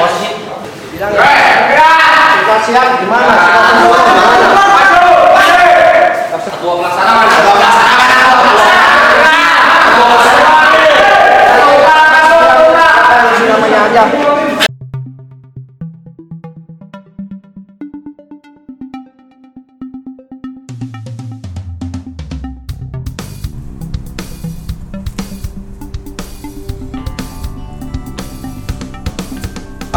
[0.00, 0.28] posisi
[0.96, 2.82] Bilang ya.
[3.00, 3.34] Gimana?
[6.40, 8.80] Ketua pelaksana mana ketua pelaksana mana ketua pelaksana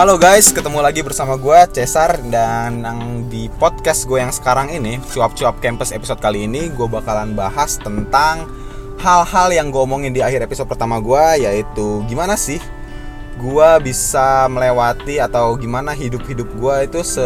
[0.04, 5.00] Halo guys, ketemu lagi bersama gue Cesar dan yang di podcast gue yang sekarang ini
[5.00, 8.52] cuap-cuap campus episode kali ini gue bakalan bahas tentang
[9.00, 12.60] hal-hal yang gue omongin di akhir episode pertama gue yaitu gimana sih
[13.40, 17.24] gue bisa melewati atau gimana hidup-hidup gue itu se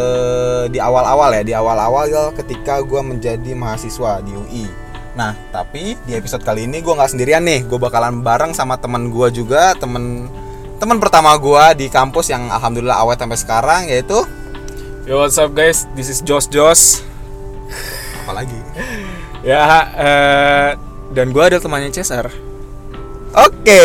[0.70, 4.70] di awal-awal ya di awal-awal ketika gue menjadi mahasiswa di UI.
[5.17, 9.09] Nah tapi di episode kali ini gue nggak sendirian nih, gue bakalan bareng sama temen
[9.09, 10.30] gue juga temen
[10.77, 14.22] teman pertama gua di kampus yang alhamdulillah awet sampai sekarang yaitu
[15.08, 17.02] Yo what's up guys, this is Jos Jos
[18.23, 18.59] apalagi
[19.39, 19.64] Ya,
[19.95, 20.69] eh,
[21.16, 22.28] dan gue ada temannya Cesar.
[23.31, 23.80] Oke.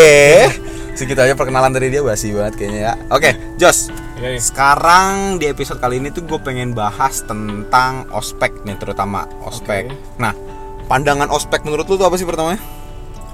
[0.98, 2.94] Segitu aja perkenalan dari dia basi banget kayaknya ya.
[3.08, 4.38] Oke Jos Ya, ya.
[4.38, 9.86] sekarang di episode kali ini tuh gue pengen bahas tentang ospek nih terutama ospek.
[9.86, 9.98] Oke.
[10.18, 10.34] nah
[10.86, 12.58] pandangan ospek menurut lu tuh apa sih pertamanya?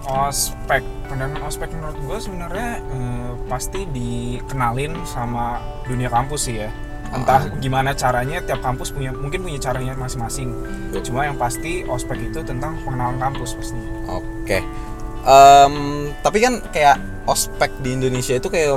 [0.08, 6.70] Ospek, pandangan ospek menurut gue sebenarnya eh, pasti dikenalin sama dunia kampus sih ya
[7.08, 7.56] Entah Ah.
[7.56, 10.52] gimana caranya, tiap kampus punya mungkin punya caranya masing-masing
[11.00, 14.60] Cuma yang pasti ospek itu tentang pengenalan kampus pastinya Oke.
[15.24, 15.74] Em,
[16.20, 18.76] tapi kan kayak ospek di Indonesia itu kayak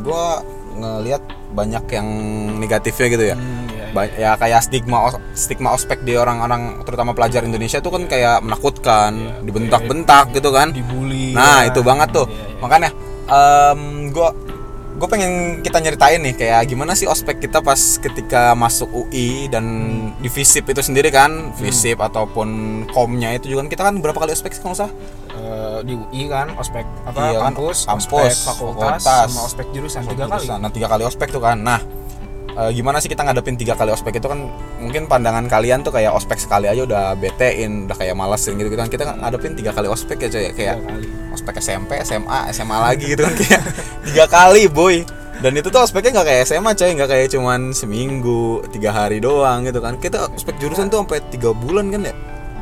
[0.00, 2.08] gua ngelihat banyak yang
[2.56, 3.36] negatifnya gitu ya.
[3.36, 3.92] Hmm, iya, iya.
[3.92, 8.40] Ba- ya kayak stigma os- stigma ospek di orang-orang terutama pelajar Indonesia itu kan kayak
[8.40, 10.70] menakutkan, Iya, dibentak-bentak gitu kan.
[10.70, 12.24] Dibully Nah, itu banget tuh.
[12.24, 12.58] Iya, iya.
[12.58, 12.90] Makanya
[13.28, 14.28] em gue
[14.92, 15.32] gue pengen
[15.66, 19.64] kita nyeritain nih kayak gimana sih ospek kita pas ketika masuk UI dan
[20.22, 22.48] di FISIP itu sendiri kan, FISIP ataupun
[22.92, 24.94] komnya itu juga kan kita kan berapa kali ospek sih kalau nggak salah?
[25.32, 29.26] Eh, di UI kan ospek apa Iya kan, kampus, kampus, ospek fakultas, fakultas.
[29.32, 30.44] sama ospek jurusan tiga kali.
[30.46, 31.58] Nah, tiga kali ospek tuh kan.
[31.58, 31.80] Nah,
[32.56, 34.48] eh, gimana sih kita ngadepin tiga kali ospek itu kan
[34.80, 38.80] mungkin pandangan kalian tuh kayak ospek sekali aja udah betein, udah kayak malesin gitu gitu
[38.80, 38.90] kan.
[38.90, 40.76] Kita ngadepin tiga kali ospek ya coy, kayak
[41.32, 43.62] ospek SMP, SMA, SMA lagi gitu kan kayak
[44.06, 45.02] tiga kali boy.
[45.42, 49.66] Dan itu tuh ospeknya nggak kayak SMA coy, nggak kayak cuman seminggu, tiga hari doang
[49.66, 49.98] gitu kan.
[49.98, 52.14] Kita ospek jurusan tuh sampai tiga bulan kan ya?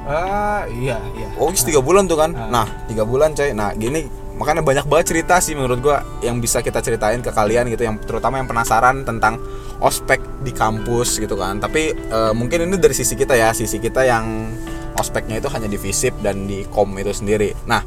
[0.09, 1.29] Ah, iya, iya.
[1.37, 2.33] Oh, tiga bulan tuh kan.
[2.33, 2.49] Ah.
[2.49, 3.53] Nah, tiga bulan coy.
[3.53, 4.09] Nah, gini
[4.41, 8.01] makanya banyak banget cerita sih menurut gua yang bisa kita ceritain ke kalian gitu yang
[8.01, 9.37] terutama yang penasaran tentang
[9.85, 11.61] ospek di kampus gitu kan.
[11.61, 14.49] Tapi eh, mungkin ini dari sisi kita ya, sisi kita yang
[14.97, 17.53] ospeknya itu hanya di FISIP dan di KOM itu sendiri.
[17.69, 17.85] Nah,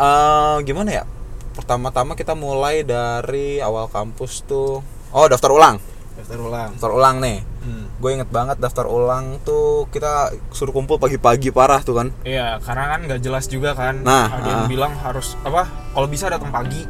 [0.00, 1.04] eh, gimana ya?
[1.52, 4.80] Pertama-tama kita mulai dari awal kampus tuh.
[5.12, 5.76] Oh, daftar ulang.
[6.16, 6.70] Daftar ulang.
[6.76, 7.38] Daftar ulang nih.
[7.62, 7.84] Hmm.
[8.02, 12.08] Gue inget banget daftar ulang tuh kita suruh kumpul pagi-pagi parah tuh kan.
[12.26, 14.02] Iya, karena kan nggak jelas juga kan.
[14.02, 14.70] Nah, ada yang ah.
[14.70, 15.70] bilang harus apa?
[15.94, 16.82] Kalau bisa datang pagi,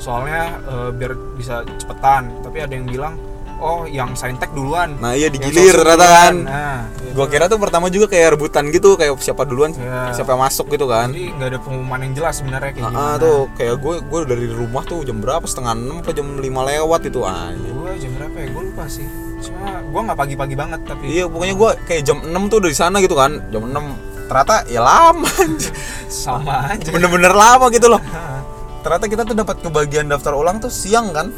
[0.00, 2.32] soalnya eh, biar bisa cepetan.
[2.40, 3.14] Tapi ada yang bilang,
[3.56, 4.96] oh yang saintek duluan.
[4.96, 5.96] Nah, iya digilir duluan.
[5.96, 6.34] kan.
[6.40, 7.14] Nah, gitu.
[7.14, 10.12] Gua kira tuh pertama juga kayak rebutan gitu, kayak siapa duluan, Iya.
[10.12, 11.10] siapa yang masuk gitu kan.
[11.10, 13.14] Jadi nggak ada pengumuman yang jelas sebenarnya kayak Ah, gimana.
[13.18, 17.00] tuh kayak gue gue dari rumah tuh jam berapa setengah enam apa jam lima lewat
[17.04, 17.54] itu aja.
[17.54, 18.46] Gue jam berapa ya?
[18.50, 19.06] Gue lupa sih.
[19.40, 21.04] Cuma gue nggak pagi-pagi banget tapi.
[21.10, 23.44] Iya pokoknya gue kayak jam 6 tuh udah di sana gitu kan.
[23.48, 23.84] Jam 6
[24.24, 25.28] ternyata ya lama.
[26.08, 26.88] Sama aja.
[26.88, 28.00] Bener-bener lama gitu loh.
[28.80, 31.28] Ternyata kita tuh dapat kebagian daftar ulang tuh siang kan.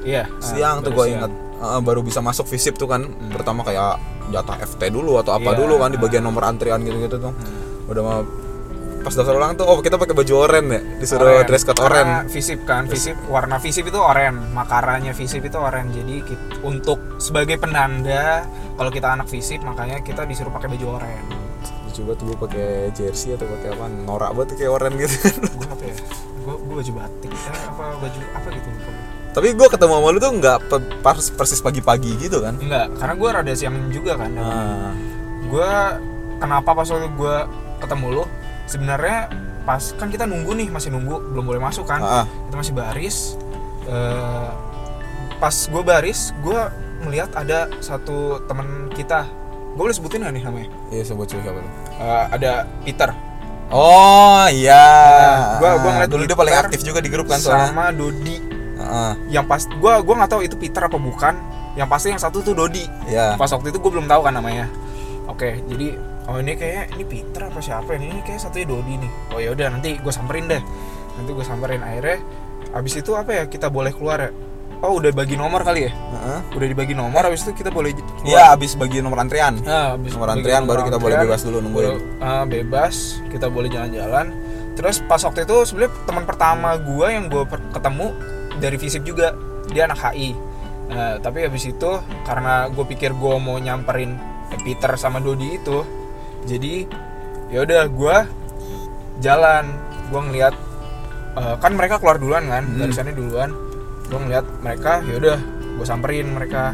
[0.00, 0.24] Iya.
[0.38, 3.02] Siang tuh gue inget Eh, baru bisa masuk visip tuh kan.
[3.28, 3.98] Pertama kayak
[4.30, 5.58] jatah FT dulu atau apa Iya.
[5.58, 7.32] dulu kan di bagian nomor antrian gitu-gitu tuh.
[7.86, 8.20] Udah mau
[8.98, 11.46] pas daftar ulang tuh oh kita pakai baju oranye ya disuruh Oren.
[11.46, 16.26] dress code oranye visip kan visip warna visip itu oren makaranya visip itu oren jadi
[16.26, 18.42] kit- untuk sebagai penanda
[18.74, 21.24] kalau kita anak visip makanya kita disuruh pakai baju oren
[21.88, 25.16] coba tuh gue pakai jersey atau pakai apa norak banget kayak oranye gitu
[25.46, 25.94] gue apa ya
[26.38, 28.68] gue gue baju batik eh, apa baju apa gitu.
[29.30, 30.58] Tapi gue ketemu sama lu tuh nggak
[31.32, 32.56] persis pagi-pagi gitu kan?
[32.56, 34.30] Enggak karena gue rada siang juga kan.
[34.30, 34.92] Nah,
[35.44, 35.70] gue
[36.36, 37.36] kenapa pas waktu gue
[37.78, 38.24] ketemu lu
[38.64, 39.30] sebenarnya
[39.62, 42.00] pas kan kita nunggu nih masih nunggu belum boleh masuk kan?
[42.00, 42.26] Ah, ah.
[42.46, 43.18] kita masih baris
[43.84, 44.50] Eh,
[45.36, 46.60] pas gue baris gue
[47.00, 49.24] melihat ada satu teman kita.
[49.72, 50.68] Gue boleh sebutin gak nih namanya?
[50.90, 52.52] Iya sebut siapa tuh Eh, ada
[52.82, 53.08] Peter.
[53.68, 54.88] Oh iya.
[55.06, 57.68] Nah, gua- gua ngeliat dulu dia paling aktif juga di grup kan soalnya.
[57.68, 58.36] sama Dodi
[58.88, 59.12] Ah.
[59.28, 61.36] yang pas gue gua nggak tahu itu Peter apa bukan.
[61.76, 62.88] Yang pasti yang satu tuh Dodi.
[63.06, 63.36] Iya.
[63.36, 64.66] pas waktu itu gue belum tahu kan namanya.
[65.28, 65.94] Oke jadi
[66.26, 68.10] oh ini kayak ini Peter apa siapa ini?
[68.10, 69.12] Ini kayak satunya Dodi nih.
[69.30, 70.62] Oh ya udah nanti gue samperin deh.
[71.14, 71.84] Nanti gue samperin.
[71.84, 72.18] Akhirnya
[72.68, 74.30] abis itu apa ya kita boleh keluar ya?
[74.78, 75.92] Oh udah bagi nomor kali ya?
[75.92, 76.38] Heeh.
[76.54, 77.90] udah dibagi nomor habis itu kita boleh
[78.22, 79.58] Iya, abis bagi nomor antrian.
[79.58, 82.22] Nah, habis Nomor antrian baru kita boleh bebas dulu nungguin.
[82.22, 83.18] ah, bebas.
[83.26, 84.30] Kita boleh jalan-jalan.
[84.78, 88.14] Terus pas waktu itu sebenarnya teman pertama gua yang gua per- ketemu
[88.58, 89.32] dari Visip juga
[89.66, 90.30] dia anak HI
[90.88, 91.90] Nah, tapi habis itu
[92.24, 94.16] karena gue pikir gue mau nyamperin
[94.58, 95.84] Peter sama Dodi itu
[96.42, 96.88] jadi
[97.46, 98.16] ya udah gue
[99.20, 99.68] jalan
[100.08, 100.54] gue ngeliat
[101.36, 102.80] eh, kan mereka keluar duluan kan Hmm.
[102.80, 103.52] barisannya duluan
[104.08, 105.38] gue ngeliat mereka ya udah
[105.76, 106.72] gue samperin mereka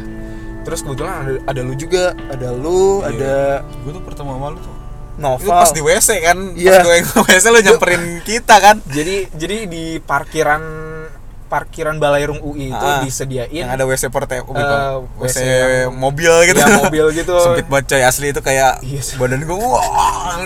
[0.63, 3.11] terus kebetulan ada, ada lu juga ada lu Iya.
[3.11, 3.35] ada
[3.83, 4.73] Gue tuh pertama sama lu tuh.
[5.15, 6.37] Noval Itu pas di WC kan?
[6.55, 6.71] Iya.
[6.73, 6.95] Pas gue
[7.25, 8.75] WC lu nyamperin kita kan?
[8.85, 10.63] jadi jadi di parkiran
[11.45, 16.33] parkiran Balairung UI itu Ah, disediain Yang ada WC portable, Eh, WC, WC yang- mobil
[16.45, 16.57] gitu.
[16.57, 19.15] ya mobil gitu Sempit banget coy asli itu kayak Iya sih.
[19.15, 20.41] badan gue wah.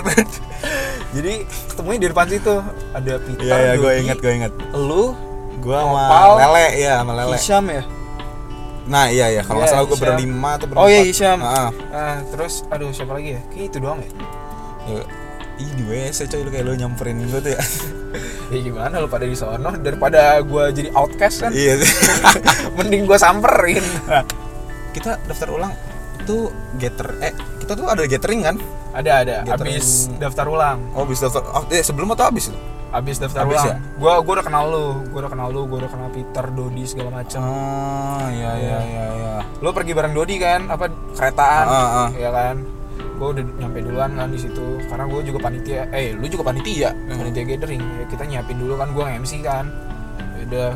[1.10, 1.32] jadi
[1.66, 2.54] ketemunya di depan situ
[2.90, 4.52] ada Peter Iya ya gue inget gue inget.
[4.72, 5.16] lu
[5.58, 7.34] Gue sama Nopal, Lele ya sama Lele.
[7.34, 7.82] Hisham ya
[8.82, 10.06] Nah iya iya kalau nggak Iya, salah gue Hisham.
[10.10, 10.82] berlima atau berempat.
[10.82, 14.10] oh iya Hisham Ah, Ah, terus aduh siapa lagi ya kayak itu doang ya
[14.90, 15.04] ya.
[15.60, 17.60] Ih di WC coy lu kayak lu nyamperin gue tuh ya.
[18.50, 21.92] ya gimana lu pada di sono daripada gua jadi outcast kan iya sih.
[22.76, 23.84] mending gua samperin
[24.90, 25.72] kita daftar ulang
[26.18, 28.56] itu getter eh kita tuh ada gathering kan?
[28.90, 29.76] ada ada Gathering.
[29.76, 32.58] abis daftar ulang Oh bisa daftar oh, eh, sebelum atau habis itu?
[32.90, 33.76] abis daftar Abis ulang ya?
[33.96, 37.10] gua gua udah kenal lu gua udah kenal lu gua udah kenal Peter Dodi segala
[37.14, 39.32] macam Ah iya iya iya iya.
[39.60, 42.08] lu pergi bareng Dodi kan apa keretaan Ah, ah.
[42.10, 42.56] ya kan
[43.00, 44.66] gue udah nyampe duluan kan di situ.
[44.88, 46.90] Karena gue juga panitia eh lu juga panitia.
[46.92, 47.18] Hmm.
[47.20, 47.82] panitia gathering.
[47.82, 49.64] Ya, kita nyiapin dulu kan gue MC kan.
[50.36, 50.70] Ya udah.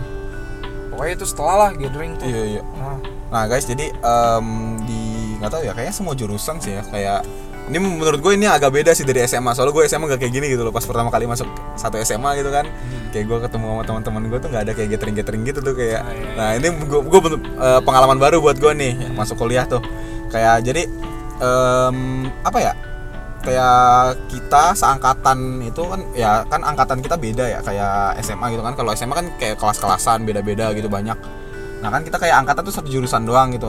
[0.95, 2.27] Pokoknya itu setelah lah gathering tuh.
[2.31, 2.63] Iya iya.
[2.79, 2.99] nah,
[3.35, 4.47] Nah guys jadi em,
[4.87, 5.03] di
[5.43, 7.27] nggak tahu ya kayaknya semua jurusan sih ya kayak
[7.65, 10.53] ini menurut gue ini agak beda sih dari SMA soalnya gue SMA gak kayak gini
[10.53, 11.49] gitu loh pas pertama kali masuk
[11.81, 12.69] satu SMA gitu kan.
[13.09, 16.05] Kayak gue ketemu sama teman-teman gue tuh nggak ada kayak gathering gathering gitu tuh kayak.
[16.05, 17.21] Ah, iya, nah ini gue gue
[17.83, 19.81] pengalaman baru buat gue nih masuk kuliah tuh.
[20.29, 20.83] Kayak jadi
[21.41, 22.73] em, apa ya?
[23.45, 28.73] Kayak kita seangkatan itu kan ya kan angkatan kita beda ya kayak SMA gitu kan.
[28.73, 31.17] Kalau SMA kan kayak kelas-kelasan beda-beda gitu banyak.
[31.85, 33.69] Nah kan kita kayak angkatan tuh satu jurusan doang gitu.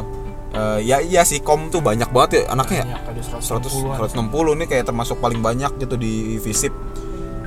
[0.56, 2.86] Eh, ya iya sih kom tuh banyak banget ya anaknya ya.
[2.88, 6.72] Banyak ada 100 160 160 nih kayak termasuk paling banyak gitu di visip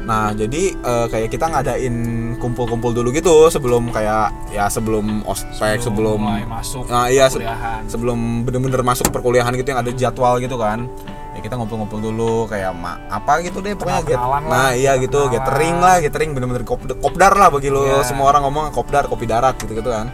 [0.08, 1.94] nah jadi eh, kayak kita ngadain
[2.40, 7.44] kumpul-kumpul dulu gitu sebelum kayak ya sebelum ospek sebelum mulai masuk nah iya se-
[7.84, 10.88] sebelum bener-bener masuk perkuliahan gitu yang ada jadwal gitu kan.
[11.36, 15.28] Ya kita ngumpul-ngumpul dulu kayak ma apa gitu deh pokoknya get- lah, nah iya gitu
[15.28, 17.84] gathering lah gathering bener-bener kop, kopdar lah bagi lo.
[17.84, 18.02] Iya.
[18.02, 20.08] semua orang ngomong kopdar kopi darat gitu gitu kan.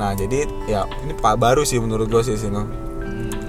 [0.00, 2.58] Nah jadi ya ini pak baru sih menurut gue sih sini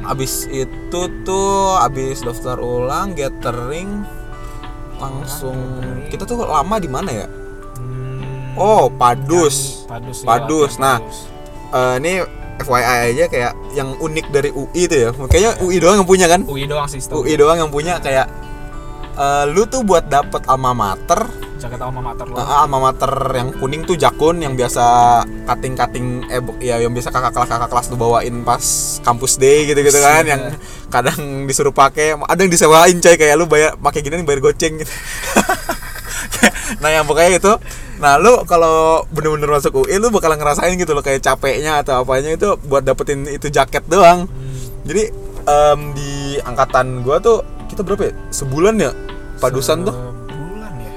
[0.04, 4.04] abis itu tuh abis daftar ulang gathering
[5.00, 5.58] langsung.
[6.10, 7.28] Kita tuh lama di mana ya?
[7.78, 9.88] Hmm, oh padus.
[9.88, 10.72] Kan, padus, ya, Padus.
[10.78, 11.18] Nah, padus.
[11.74, 12.14] Eh, ini
[12.62, 15.10] FYI aja kayak yang unik dari UI itu ya.
[15.10, 16.42] Kayaknya UI doang yang punya kan?
[16.46, 18.30] UI doang sih UI doang yang punya kayak
[19.18, 21.26] eh, lu tuh buat dapet alma mater
[21.64, 22.36] jaket alma mater lo.
[22.36, 24.84] Eh, alma mater yang kuning tuh jakun yang biasa
[25.48, 28.64] cutting cutting eh ya yang biasa kakak kelas kakak kelas tuh bawain pas
[29.00, 30.52] kampus day gitu gitu kan yang
[30.92, 34.84] kadang disuruh pakai ada yang disewain coy kayak lu bayar pakai gini nih bayar goceng
[34.84, 34.92] gitu.
[36.82, 37.54] Nah yang pokoknya itu
[38.02, 42.36] nah lu kalau bener-bener masuk UI lu bakal ngerasain gitu loh kayak capeknya atau apanya
[42.36, 44.28] itu buat dapetin itu jaket doang.
[44.84, 45.08] Jadi
[45.48, 48.14] em, di angkatan gua tuh kita berapa ya?
[48.34, 48.92] Sebulan ya
[49.40, 49.96] padusan tuh.
[49.96, 50.03] bulan ya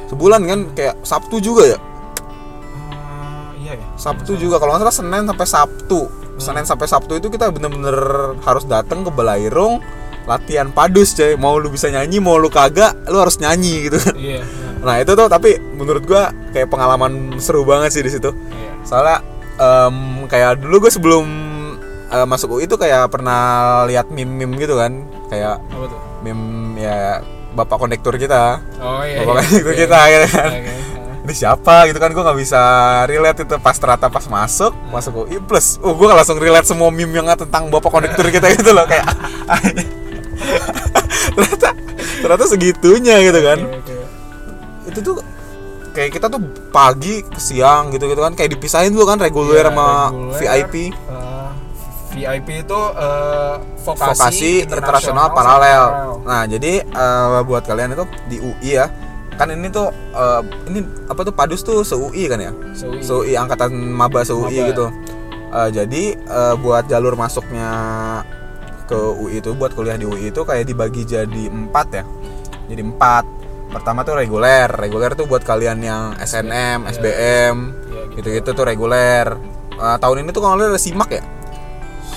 [0.06, 1.78] sebulan kan kayak Sabtu juga ya?
[1.78, 3.86] Ah, iya ya.
[3.98, 4.58] Sabtu juga.
[4.62, 6.00] Kalau nggak salah Senin sampai Sabtu.
[6.36, 7.96] Senin sampai Sabtu itu kita bener-bener
[8.44, 9.80] harus datang ke Belairung
[10.26, 11.38] latihan padus coy.
[11.38, 15.14] Mau lu bisa nyanyi mau lu kagak lu harus nyanyi gitu iya iya, nah itu
[15.14, 18.34] tuh tapi menurut gua kayak pengalaman seru banget sih di situ.
[18.34, 18.70] Iya.
[18.82, 19.18] soalnya
[19.56, 21.26] em, kayak dulu gue sebelum
[22.10, 25.06] eh, masuk UI itu kayak pernah lihat meme-meme gitu kan.
[25.30, 26.00] Kayak apa tuh?
[26.26, 27.22] meme ya
[27.56, 28.60] bapak kondektur kita.
[28.78, 29.42] Oh iya bapak iya.
[29.48, 30.50] kondektur Iya, kita gitu kan?
[30.52, 30.74] iya, iya.
[31.24, 32.10] ini siapa gitu kan?
[32.12, 32.60] Gue nggak bisa
[33.08, 33.54] relate itu.
[33.58, 35.80] Pas ternyata pas masuk masuk UI plus.
[35.80, 39.08] Oh gue langsung relate semua meme yang tentang bapak kondektur kita gitu loh kayak.
[41.36, 41.68] Ternyata
[42.20, 43.58] ternyata segitunya gitu kan.
[43.60, 43.96] Oke, oke.
[44.86, 45.16] itu tuh
[45.96, 49.72] kayak kita tuh pagi ke siang gitu gitu kan kayak dipisahin dulu kan reguler Iya,
[49.72, 50.92] sama reguler, VIP eh,
[52.16, 53.54] VIP itu eh,
[53.84, 55.82] vokasi, vokasi internasional paralel.
[56.24, 58.88] Nah, jadi eh, buat kalian itu di UI ya.
[59.36, 60.40] Kan ini tuh eh,
[60.72, 62.52] ini apa tuh Padus tuh se-UI kan ya?
[62.72, 63.04] SUI.
[63.04, 64.68] Se-UI angkatan maba se-UI Maba.
[64.72, 64.86] gitu.
[65.52, 67.68] Eh, jadi eh, buat jalur masuknya
[68.86, 72.04] ke UI itu buat kuliah di UI itu kayak dibagi jadi empat ya.
[72.66, 73.24] Jadi empat.
[73.66, 74.72] Pertama tuh reguler.
[74.72, 76.86] Reguler tuh buat kalian yang SNM.
[76.88, 77.56] SBM,
[77.92, 78.30] Iya, gitu.
[78.32, 79.36] gitu-gitu tuh reguler.
[79.76, 81.20] Eh, tahun ini tuh kalau ada simak ya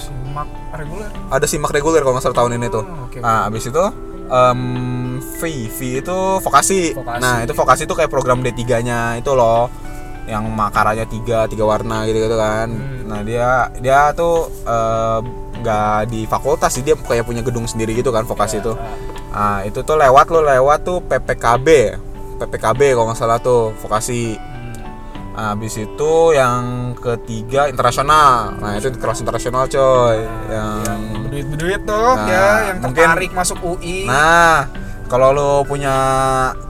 [0.10, 1.10] simak reguler?
[1.30, 2.84] Ada simak reguler kalau nggak salah tahun ini tuh.
[2.84, 3.18] Oke, oke.
[3.22, 3.84] nah abis itu
[4.30, 4.62] em
[5.22, 6.98] V V itu vokasi.
[6.98, 7.22] Vokasi.
[7.22, 9.70] nah itu vokasi itu kayak program D 3 nya itu loh.
[10.30, 12.70] Yang makaranya tiga tiga warna gitu gitu kan.
[12.70, 13.10] Hmm.
[13.10, 14.50] nah dia dia tuh
[15.62, 16.86] nggak di fakultas sih.
[16.86, 18.74] Dia kayak punya gedung sendiri gitu kan vokasi itu
[19.30, 21.68] nah itu tuh lewat lo lewat tuh PPKB
[22.42, 24.34] PPKB kalau nggak salah tuh vokasi
[25.32, 26.62] habis itu yang
[26.96, 28.54] ketiga internasional.
[28.56, 30.18] Nah, itu kelas internasional coy.
[30.48, 30.80] Yang
[31.22, 34.68] berduit berduit tuh Nah, ya yang mungkin- tertarik masuk UI Nah,
[35.06, 35.96] kalau lo punya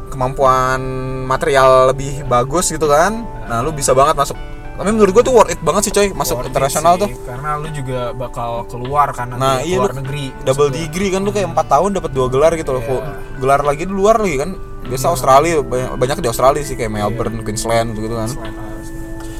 [0.09, 0.81] kemampuan
[1.23, 3.25] material lebih bagus gitu kan.
[3.45, 4.37] Nah, lu bisa banget masuk.
[4.73, 7.09] Tapi menurut gua tuh worth it banget sih coy masuk Worth internasional sih, tuh.
[7.27, 11.19] karena lu juga bakal keluar kan nanti Nah, iya, keluar lu negeri Double degree kan
[11.19, 12.79] lu kayak 4 tahun dapat dua gelar gitu loh.
[12.79, 13.01] Iya.
[13.35, 14.49] Gelar lagi di luar lagi kan.
[14.89, 18.29] Biasa Australia banyak, banyak di Australia sih kayak Melbourne, Queensland gitu kan.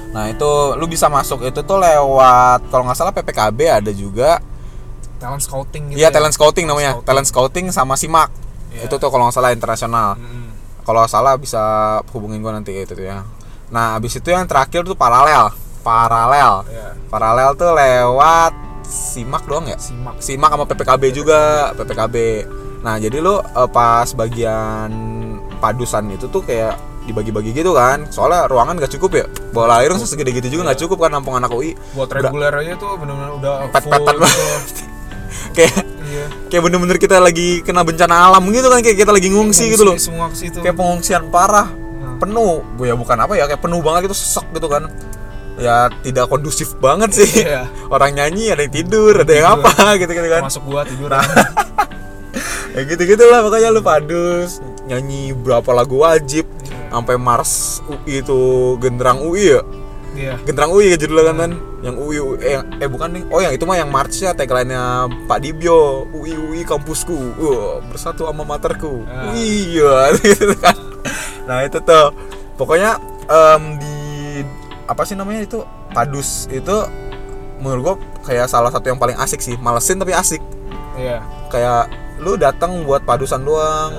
[0.10, 4.41] Nah itu lu bisa masuk itu tuh lewat kalau nggak salah PPKB ada juga.
[5.20, 6.15] talent scouting gitu Iya ya.
[6.15, 7.03] talent scouting namanya, Scouting.
[7.06, 8.32] talent scouting sama simak.
[8.72, 8.88] Iya.
[8.88, 10.15] Itu tuh kalau nggak salah internasional.
[10.15, 10.48] Mm-mm.
[10.82, 11.60] Kalau salah bisa
[12.10, 13.27] hubungin gua nanti itu tuh ya.
[13.68, 15.51] Nah abis itu yang terakhir tuh paralel,
[15.82, 16.96] paralel, Iya.
[17.06, 19.75] paralel tuh lewat simak doang ya.
[19.75, 21.41] simak Simak sama PPKB juga,
[21.75, 22.15] PPKB.
[22.79, 24.88] Nah jadi lu eh, pas bagian
[25.60, 28.08] padusan itu tuh kayak dibagi-bagi gitu kan.
[28.10, 29.25] Soalnya ruangan gak cukup ya.
[29.51, 32.94] Bola air segede gitu juga nggak cukup kan nampung anak UI buat reguler aja tuh
[33.01, 34.32] benar-benar udah full banget.
[34.70, 34.84] gitu.
[35.58, 35.75] kayak
[36.10, 36.25] iya.
[36.50, 38.80] kayak bener-bener kita lagi kena bencana alam gitu kan.
[38.86, 39.96] Kayak kita lagi ngungsi gitu loh.
[39.98, 40.62] semua situ.
[40.62, 41.68] Kayak pengungsian parah.
[41.70, 42.22] Hmm.
[42.22, 42.62] penuh.
[42.78, 44.86] Bu ya bukan apa ya kayak penuh banget itu sesek gitu kan.
[45.60, 47.44] Ya tidak kondusif banget sih.
[47.44, 47.66] Iya.
[47.94, 49.66] orang nyanyi ada yang tidur ada yang Tidur.
[49.66, 50.42] apa gitu gitu kan.
[50.46, 51.10] Masuk gua tidur
[52.80, 56.50] ya gitu gitulah makanya lu padus nyanyi berapa lagu wajib.
[56.89, 58.39] Sampai Mars UI itu
[58.81, 59.62] genderang UI ya?
[60.10, 60.34] Iya.
[60.41, 63.24] Genderang UI ya judulnya kan kan yang UI, UI eh, yang- eh bukan nih.
[63.29, 67.38] Oh yang itu mah yang March ya tagline-nya Pak Dibyo UI UI kampusku.
[67.38, 69.05] Wah, bersatu sama materku.
[69.31, 70.75] Iya gitu kan
[71.46, 72.10] nah itu tuh.
[72.58, 73.96] Pokoknya em, di
[74.86, 75.62] apa sih namanya itu?
[75.89, 76.75] Padus itu
[77.58, 79.55] menurut gua kayak salah satu yang paling asik sih.
[79.58, 80.41] Malesin tapi asik.
[80.93, 81.22] Iya.
[81.48, 83.93] Kayak lu datang buat padusan doang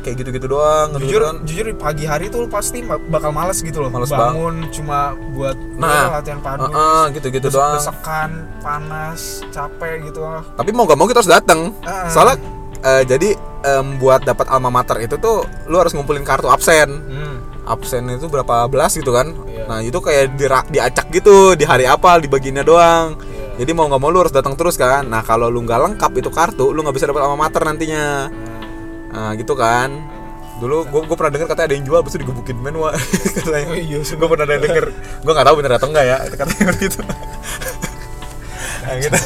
[0.00, 1.36] kayak gitu-gitu doang gitu jujur kan.
[1.44, 3.88] jujur di pagi hari tuh lu pasti bakal males gitu loh.
[3.88, 7.76] Males bangun cuma buat Nah, ya, latihan padu Heeh, gitu-gitu doang.
[7.76, 10.20] desekan panas capek gitu.
[10.50, 12.08] Tapi mau gak mau kita harus datang Heeh.
[12.08, 12.36] soalnya
[12.80, 13.28] eh, jadi
[13.60, 16.88] em, buat dapat alma mater itu tuh lu harus ngumpulin kartu absen.
[17.06, 17.36] Hmm.
[17.62, 19.30] absen itu berapa belas gitu kan.
[19.46, 19.64] Iya.
[19.64, 23.08] nah itu kayak dira- diacak gitu di hari apa di bagiannya doang.
[23.16, 23.62] Iya.
[23.62, 25.04] jadi mau nggak mau lu harus datang terus kan.
[25.04, 28.26] Nah kalau lu nggak lengkap itu kartu lu nggak bisa dapat alma mater nantinya
[29.10, 29.90] nah gitu kan.
[30.56, 32.92] Dulu gue gue pernah dengar katanya ada yang jual terus digebukin men wah
[33.36, 33.66] katanya.
[33.66, 34.84] Oh iya, gue pernah denger.
[35.20, 37.00] Gue nggak tahu bener atau enggak ya katanya begitu.
[38.80, 39.18] Nah, gitu.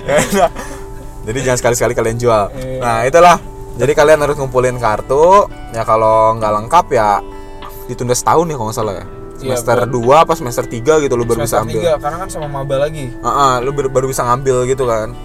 [0.00, 0.50] Ya udah.
[1.22, 2.44] jadi jangan sekali-sekali kalian jual.
[2.52, 2.78] Iya.
[2.78, 3.36] nah itulah.
[3.74, 5.48] Jadi kalian harus ngumpulin kartu.
[5.72, 7.18] Ya kalau nggak lengkap ya
[7.86, 9.04] ditunda setahun ya kalau nggak salah ya.
[9.40, 11.80] Iya, semester buat- 2 apa semester 3 gitu lu baru bisa semester ambil.
[11.80, 13.08] tiga karena kan sama maba lagi.
[13.10, 15.16] Heeh, lu baru, bisa ngambil gitu kan.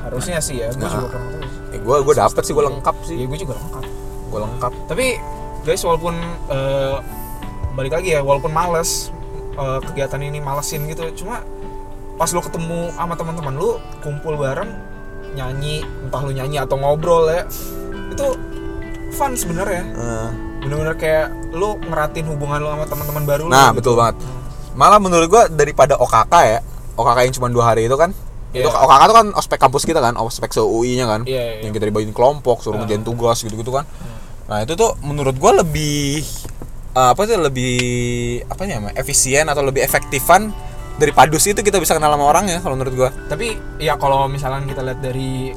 [0.00, 0.90] Harusnya sih ya gue Nah.
[0.90, 1.39] juga eh,
[1.80, 3.14] gue gue dapet sih gue lengkap sih.
[3.20, 3.84] Iya gue juga lengkap.
[4.30, 4.72] Gue lengkap.
[4.86, 5.06] Tapi
[5.64, 6.14] guys walaupun
[6.48, 6.96] eh,
[7.74, 9.12] balik lagi ya walaupun males
[9.54, 11.44] eh, kegiatan ini malesin gitu cuma
[12.16, 13.70] pas lu ketemu sama teman-teman lu
[14.04, 14.68] kumpul bareng
[15.32, 17.44] nyanyi entah lu nyanyi atau ngobrol ya
[18.10, 18.26] itu
[19.10, 19.82] fun sebenarnya.
[19.96, 20.28] Eh,
[20.60, 23.76] bener-bener kayak lu ngeratin hubungan lu sama teman-teman baru lu Nah gitu.
[23.80, 24.16] betul banget.
[24.76, 26.58] Malah menurut gua daripada OKK ya,
[26.94, 28.14] OKK yang cuma dua hari itu kan,
[28.50, 28.60] Iya.
[28.60, 31.62] itu OKK itu kan ospek kampus kita kan, ospek se UI nya kan, Iya, iya.
[31.62, 32.82] yang kita dibagiin kelompok, suruh Ah.
[32.82, 33.86] ngerjain tugas gitu-gitu kan.
[34.46, 36.26] Nah itu tuh menurut gua lebih
[36.90, 37.74] eh, apa sih lebih
[38.44, 40.50] apa ya namanya, efisien atau lebih efektifan
[40.96, 43.10] dari padus itu kita bisa kenal sama orang ya kalau menurut gua.
[43.24, 45.54] tapi ya kalau misalnya kita lihat dari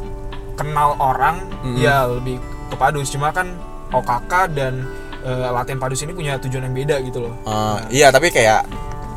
[0.53, 1.75] kenal orang Mm.
[1.75, 2.37] ya lebih
[2.69, 3.49] ke padus cuma kan
[3.89, 4.85] OKK dan
[5.19, 8.69] eh, latihan padus ini punya tujuan yang beda gitu loh Eh, iya tapi kayak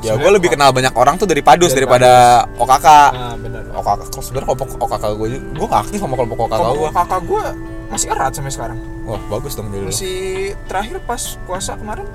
[0.07, 2.11] ya gua lebih kenal banyak orang tuh dari padus Dari daripada
[2.55, 2.87] OKK.
[3.11, 6.89] nah benar OKK, sebenarnya kelompok OKK gue juga, gue gak aktif sama kelompok OKK gue.
[6.89, 7.45] OKK gue
[7.87, 9.87] masih erat sampai sekarang Wah bagus dong dulu.
[9.87, 10.17] masih
[10.67, 12.07] terakhir pas puasa kemarin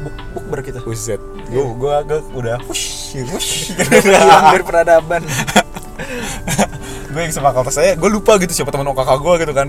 [0.00, 3.12] buk bukber kita Buset, gue gue agak udah push.
[3.12, 5.22] hilang dari peradaban
[7.12, 9.68] gue yang sama fakultas saya, gue lupa gitu siapa teman OKK gue gitu kan.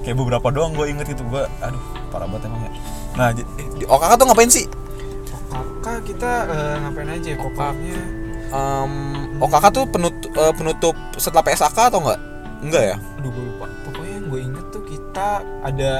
[0.00, 2.70] Kayak beberapa doang gue inget gitu gue, aduh parah banget emang ya.
[3.12, 3.42] Nah di,
[3.74, 4.64] di OKK tuh ngapain sih?
[5.86, 8.00] OKK kita eh, ngapain aja ya kokaknya
[8.46, 8.92] Em,
[9.38, 12.20] OKK tuh penutup, penutup setelah PSAK atau enggak?
[12.58, 12.96] Enggak ya?
[13.16, 13.66] aduh gue lupa.
[13.82, 15.28] Pokoknya yang gue inget tuh kita
[15.62, 15.92] ada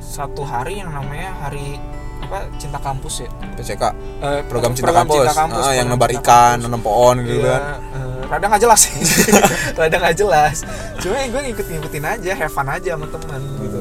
[0.00, 1.78] satu hari yang namanya hari
[2.20, 3.30] apa cinta kampus ya?
[3.54, 3.82] PCK
[4.20, 5.22] Eh, program cinta kampus,
[5.54, 6.62] Ah, yang nebar cinta ikan kampus.
[6.66, 7.62] nanam pohon gitu Iya, kan.
[7.94, 8.94] eh, rada nggak jelas sih.
[9.78, 10.56] Rada nggak jelas.
[10.98, 13.80] Cuma gue ngikut ngikutin aja have fun aja sama temen gitu.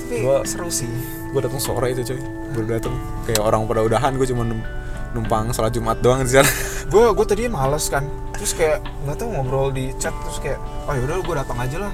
[0.00, 0.88] Tapi Gua- seru sih
[1.26, 2.20] gue datang sore itu coy
[2.52, 4.66] baru datang kayak orang pada udahan gue cuma num-
[5.12, 6.44] numpang sholat jumat doang di sana.
[6.92, 8.04] Gue gue tadi males kan.
[8.30, 11.92] Terus kayak nggak tahu ngobrol di chat terus kayak oh yaudah gue datang aja lah.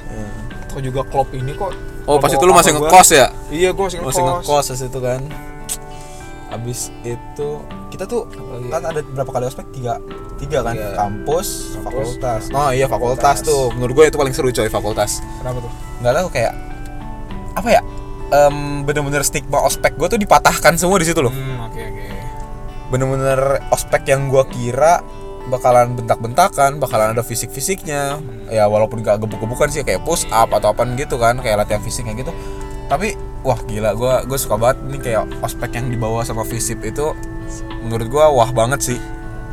[0.66, 1.70] Atau juga klub ini kok?
[2.04, 3.30] Oh pas itu lu masih ngekos ya?
[3.46, 4.10] Iya gue masih ngekos.
[4.10, 5.20] masih ngekos itu kan.
[6.50, 7.48] Abis itu
[7.88, 8.72] kita tuh Apalagi ya?
[8.74, 9.66] kan ada berapa kali ospek?
[9.70, 9.94] Tiga
[10.36, 10.74] tiga kan?
[10.74, 10.90] Tiga.
[10.92, 12.42] kampus, Kampus, fakultas.
[12.50, 13.48] Oh iya fakultas, fakultas.
[13.48, 15.22] tuh menurut gue itu paling seru coy fakultas.
[15.38, 15.72] Kenapa tuh?
[16.02, 16.52] Nggak tahu kayak
[17.54, 17.80] apa ya
[18.32, 21.28] Em, bener-bener stigma ospek gue tuh dipatahkan semua di situ loh.
[21.28, 22.04] Hmm oke oke.
[22.88, 25.04] Bener-bener ospek yang gue kira
[25.44, 28.16] bakalan bentak-bentakan bakalan ada fisik-fisiknya.
[28.48, 32.16] Ya walaupun gak gebuk-gebukan sih kayak push up atau apa gitu kan kayak latihan fisiknya
[32.16, 32.32] gitu.
[32.86, 33.12] Tapi
[33.42, 37.12] wah gila gue gue suka banget nih kayak ospek yang dibawa sama fisip itu.
[37.80, 38.98] Menurut gue wah banget sih.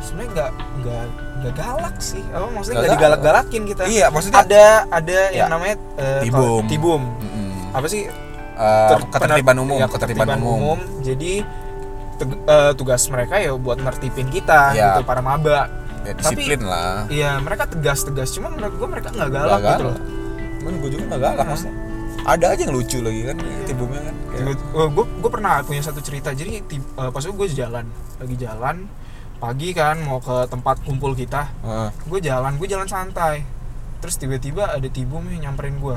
[0.00, 1.04] Sebenarnya nggak nggak
[1.40, 2.22] nggak galak sih.
[2.30, 2.96] Apa maksudnya Nggak galak.
[2.96, 3.82] digalak-galakin kita.
[3.84, 5.44] Iya maksudnya ada ada Ya.
[5.44, 6.64] yang namanya eh, Tibum.
[6.64, 7.02] tibum.
[7.20, 7.48] Mm-mm.
[7.70, 8.02] apa sih
[8.60, 10.78] Ter- ketertiban umum ya, ketertiban umum.
[11.00, 11.32] jadi
[12.16, 14.92] teg- eh, tugas mereka ya buat nertipin kita Ya.
[14.92, 15.72] gitu para maba.
[16.00, 17.04] Ya, Tapi- lah.
[17.06, 18.32] Iya mereka tegas-tegas.
[18.32, 19.96] Cuman menurut gue mereka nggak galak, Nggak gitu loh.
[20.56, 21.76] cuman gue juga gak galak maksudnya.
[22.20, 26.28] Ada aja yang lucu lagi kan tibumnya kan Kayak- gue gue pernah punya satu cerita.
[26.30, 27.84] Jadi eh, pas itu gue jalan.
[28.16, 28.76] Lagi jalan
[29.36, 31.48] pagi kan mau ke tempat kumpul kita.
[31.62, 31.88] Heeh.
[32.06, 33.40] gue jalan gue jalan santai.
[34.00, 35.96] Terus tiba-tiba ada tibum yang nyamperin gue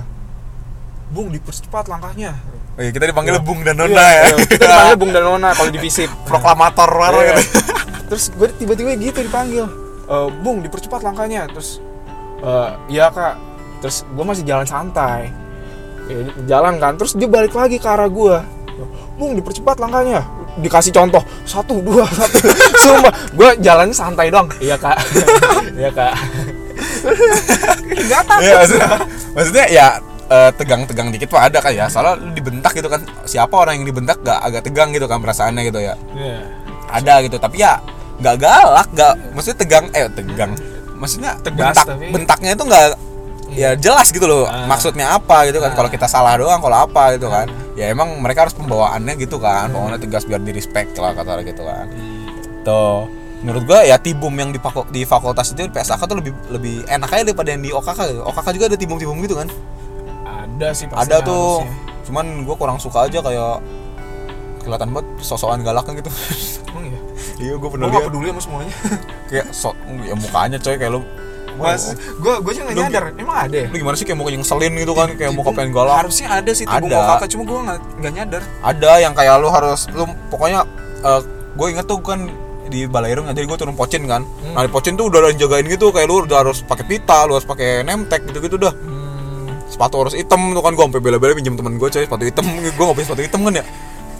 [1.09, 2.37] bung dipercepat langkahnya.
[2.73, 4.01] Oh iya, kita dipanggil Bung dan Nona ya.
[4.01, 7.33] Iya, iya, kita dipanggil bung dan nona kalau di visip Proklamator baru Iya.
[7.37, 7.41] gitu.
[8.09, 9.65] terus gue tiba-tiba gitu dipanggil.
[10.05, 11.45] "Eh, bung dipercepat langkahnya.
[11.49, 11.77] Terus
[12.41, 13.37] "Eh, iya kak.
[13.79, 15.29] Terus gue masih jalan santai.
[16.09, 16.17] Ya,
[16.49, 16.97] jalan kan.
[16.97, 18.37] Terus dia balik lagi ke arah gue
[19.13, 20.25] bung dipercepat langkahnya.
[20.57, 21.21] Dikasih contoh.
[21.45, 22.41] Satu dua satu.
[22.83, 24.97] Sumpah gue jalan santai dong iya kak.
[25.73, 26.13] Iya kak.
[27.85, 28.41] Nggak takut.
[28.43, 28.89] Iya, maksudnya,
[29.33, 29.87] maksudnya ya
[30.53, 31.85] tegang-tegang dikit mah ada kan ya.
[31.87, 33.01] Soalnya lu dibentak gitu kan.
[33.23, 35.93] Siapa orang yang dibentak gak agak tegang gitu kan perasaannya gitu ya.
[36.13, 36.37] Iya.
[36.89, 37.81] Ada gitu, tapi ya
[38.13, 40.51] nggak galak, nggak maksudnya tegang eh tegang.
[40.93, 42.85] Maksudnya Tegas, bentak tapi- bentaknya itu nggak
[43.53, 44.65] ya jelas gitu loh Ah.
[44.65, 45.75] maksudnya apa gitu kan Ah.
[45.75, 49.69] kalau kita salah doang kalau apa gitu kan ya emang mereka harus pembawaannya gitu kan
[49.69, 51.85] pembawaannya tegas biar di respect lah kata gitu kan
[52.61, 53.05] tuh
[53.43, 54.49] menurut gua ya tibum yang
[54.89, 58.21] di fakultas itu di PSAK tuh lebih lebih enak aja daripada yang di OKK gitu.
[58.23, 59.47] OKK juga ada tibum-tibum gitu kan
[60.53, 61.65] ada sih pasti ada tuh.
[61.65, 61.91] Harusnya.
[62.03, 63.63] cuman gua kurang suka aja kayak
[64.63, 66.11] kelihatan banget sosokan galaknya gitu.
[66.71, 66.99] Emang ya
[67.41, 68.73] iya gua gue pernah gak lihat peduli sama semuanya.
[69.33, 69.69] Kayak so
[70.05, 71.01] ya mukanya coy kayak lu.
[71.53, 73.03] Mas gue gue juga gak nyadar.
[73.13, 73.67] Emang ada ya?
[73.69, 75.09] lu gimana sih kayak muka ngeselin gitu kan?
[75.13, 77.17] Kayak muka pengen galak harusnya ada sih Ada.
[77.17, 78.41] kakak cuma gue nggak nggak nyadar.
[78.65, 80.65] Ada yang kayak lu harus lu pokoknya
[81.53, 82.25] gue inget tuh kan
[82.73, 84.25] di Balairung jadi gue turun pocin kan.
[84.25, 84.53] Hmm.
[84.57, 87.27] nah di pocin tuh udah ada yang jagain gitu kayak lu udah harus pakai pita
[87.29, 88.73] lu harus pakai nemtek gitu gitu dah.
[88.73, 88.92] Hmm,
[89.73, 92.05] sepatu harus hitam tuh kan gue sampai bela-bela pinjam temen gue coy.
[92.05, 93.65] Sepatu hitam gue gak punya sepatu hitam kan ya?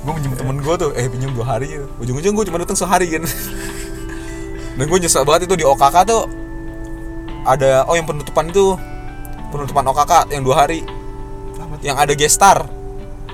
[0.01, 1.85] Gue pinjam temen gue tuh eh pinjam dua hari ya.
[2.01, 3.23] ujung-ujung gue cuma datang sehari kan.
[4.81, 6.25] Dan gue nyesel banget itu di OKK tuh.
[7.45, 8.73] Ada oh yang penutupan itu.
[9.53, 10.81] Penutupan OKK yang dua hari.
[11.85, 12.57] Yang ada gestar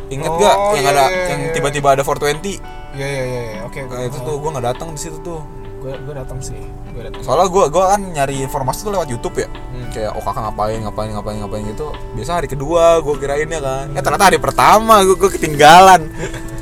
[0.10, 1.54] inget gak Oh, yang iya, ada iya, yang iya.
[1.54, 2.58] tiba-tiba ada 420
[2.98, 3.60] Iya iya iya iya.
[3.70, 5.46] oke nah, itu tuh gue nggak datang di situ tuh
[5.80, 6.60] gue gue datang sih.
[6.92, 7.22] Gue datang.
[7.24, 9.50] Soalnya gue gue kan nyari informasi tuh lewat YouTube ya.
[9.50, 9.88] Hmm.
[9.90, 11.88] kayak oh kakak ngapain ngapain ngapain ngapain gitu.
[12.14, 13.86] Biasa hari kedua gue kirain ya kan.
[13.96, 16.02] Eh ternyata hari pertama gue gue ketinggalan.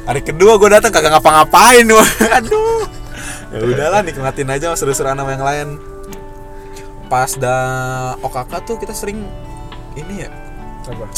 [0.08, 1.84] Hari kedua gue datang kagak ngapa-ngapain?
[1.92, 2.86] Wah, aduh.
[3.52, 5.68] Ya udahlah nikmatin aja seru-seruan sama yang lain.
[7.12, 7.56] Pas da
[8.24, 9.24] OKK tuh kita sering
[10.00, 10.30] ini ya.
[10.88, 11.10] Coba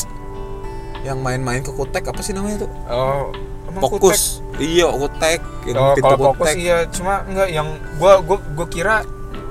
[1.00, 2.72] yang main-main ke kutek apa sih namanya tuh?
[2.92, 3.32] Oh
[3.69, 4.41] emang fokus.
[4.58, 5.39] iya kutek kutek?
[5.65, 8.95] yang oh pintu kalau fokus kutek iya cuma enggak yang gue gue gue kira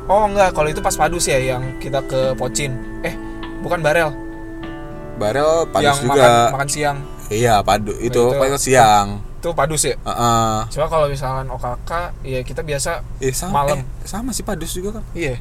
[0.05, 2.75] oh enggak kalau itu pas padus ya yang kita ke pocin.
[3.01, 3.15] Eh
[3.59, 4.11] bukan barel.
[5.17, 6.23] Barel padus yang juga.
[6.23, 6.99] makan makan siang.
[7.29, 9.21] Iya padu itu, itu- itu siang.
[9.39, 9.95] Itu padus ya?
[9.97, 10.57] Heeh.
[10.69, 11.91] cuma kalau misalkan OKK
[12.23, 13.79] ya kita biasa Eh sama Malam.
[13.79, 15.05] eh, sama sih padus juga kan.
[15.13, 15.39] iya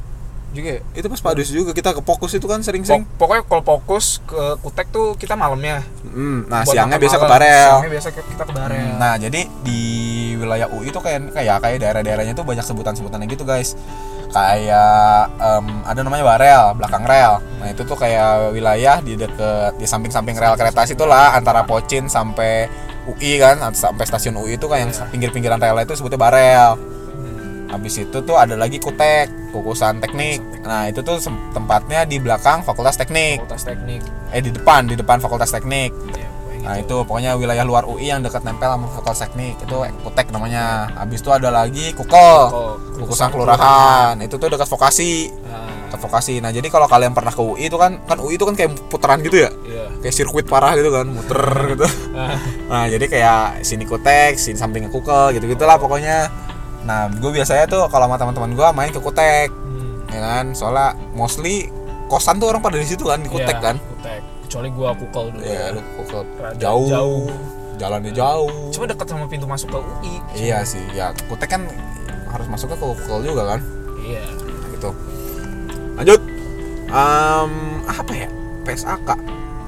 [0.57, 3.03] juga ya Itu pas padus juga kita ke fokus itu kan Pok- sering-sering.
[3.13, 7.69] pokoknya kalau fokus ke kutek tuh kita malamnya Hmm, nah Buat siangnya biasa ke barel.
[7.71, 9.81] siangnya biasa kita ke barel Nah, jadi di
[10.35, 13.77] wilayah UI itu kayak kayak kayak daerah-daerahnya tuh banyak sebutan-sebutannya gitu, guys.
[14.27, 14.93] Kayak
[15.35, 17.33] em, ada namanya barel, belakang rel.
[17.57, 22.05] Nah, itu tuh kayak wilayah di deket di samping-samping rel kereta situ lah antara Pocin
[22.07, 22.67] sampai
[23.07, 25.07] UI kan, sampai stasiun UI itu kan yang Iya.
[25.07, 26.71] pinggir-pinggiran rel itu sebutnya barel.
[27.67, 30.39] Habis itu tuh ada lagi kutek, kukusan teknik.
[30.63, 31.19] Nah, itu tuh
[31.51, 33.43] tempatnya di belakang Fakultas Teknik.
[33.43, 34.01] fakultas teknik
[34.31, 35.91] Eh di depan, di depan Fakultas Teknik.
[36.15, 40.27] ya, pokoknya Nah itu pokoknya wilayah luar UI yang dekat nempel sama Fakulteknik itu Kutek
[40.35, 40.91] namanya.
[40.95, 42.39] Habis itu ada lagi Kukel,
[42.99, 44.19] Kukusan Kelurahan.
[44.19, 46.43] Itu tuh dekat vokasi, Nah, dekat vokasi.
[46.43, 49.23] Nah jadi kalau kalian pernah ke UI itu kan kan UI itu kan kayak putaran
[49.23, 49.87] gitu ya, iya.
[50.03, 51.87] kayak sirkuit parah gitu kan, muter gitu.
[52.11, 52.35] Nah,
[52.67, 56.46] Nah jadi kayak sini Kutek, sini sampingnya Kukel gitu gitulah pokoknya.
[56.87, 60.07] Nah gue biasanya tuh kalau sama teman-teman gue main ke Kutek, hmm.
[60.07, 60.45] ya kan?
[60.55, 61.67] Soalnya mostly
[62.07, 63.75] kosan tuh orang pada di situ kan di Kutek Iya, kan.
[63.75, 64.21] Kutek.
[64.47, 65.43] Kecuali gua kukel dulu.
[65.43, 66.23] Ya lu Kukel
[66.55, 67.27] jauh, jauh.
[67.75, 68.71] jalannya jauh.
[68.71, 70.13] Cuma dekat sama pintu masuk ke UI.
[70.39, 71.67] Iya sih, ya Kutek kan
[72.31, 73.59] harus masuknya ke Kukel juga kan,
[73.99, 74.23] Iya.
[74.71, 74.95] gitu.
[75.99, 76.21] Lanjut,
[76.87, 77.51] Em,
[77.83, 78.31] apa ya?
[78.63, 79.19] PSAK.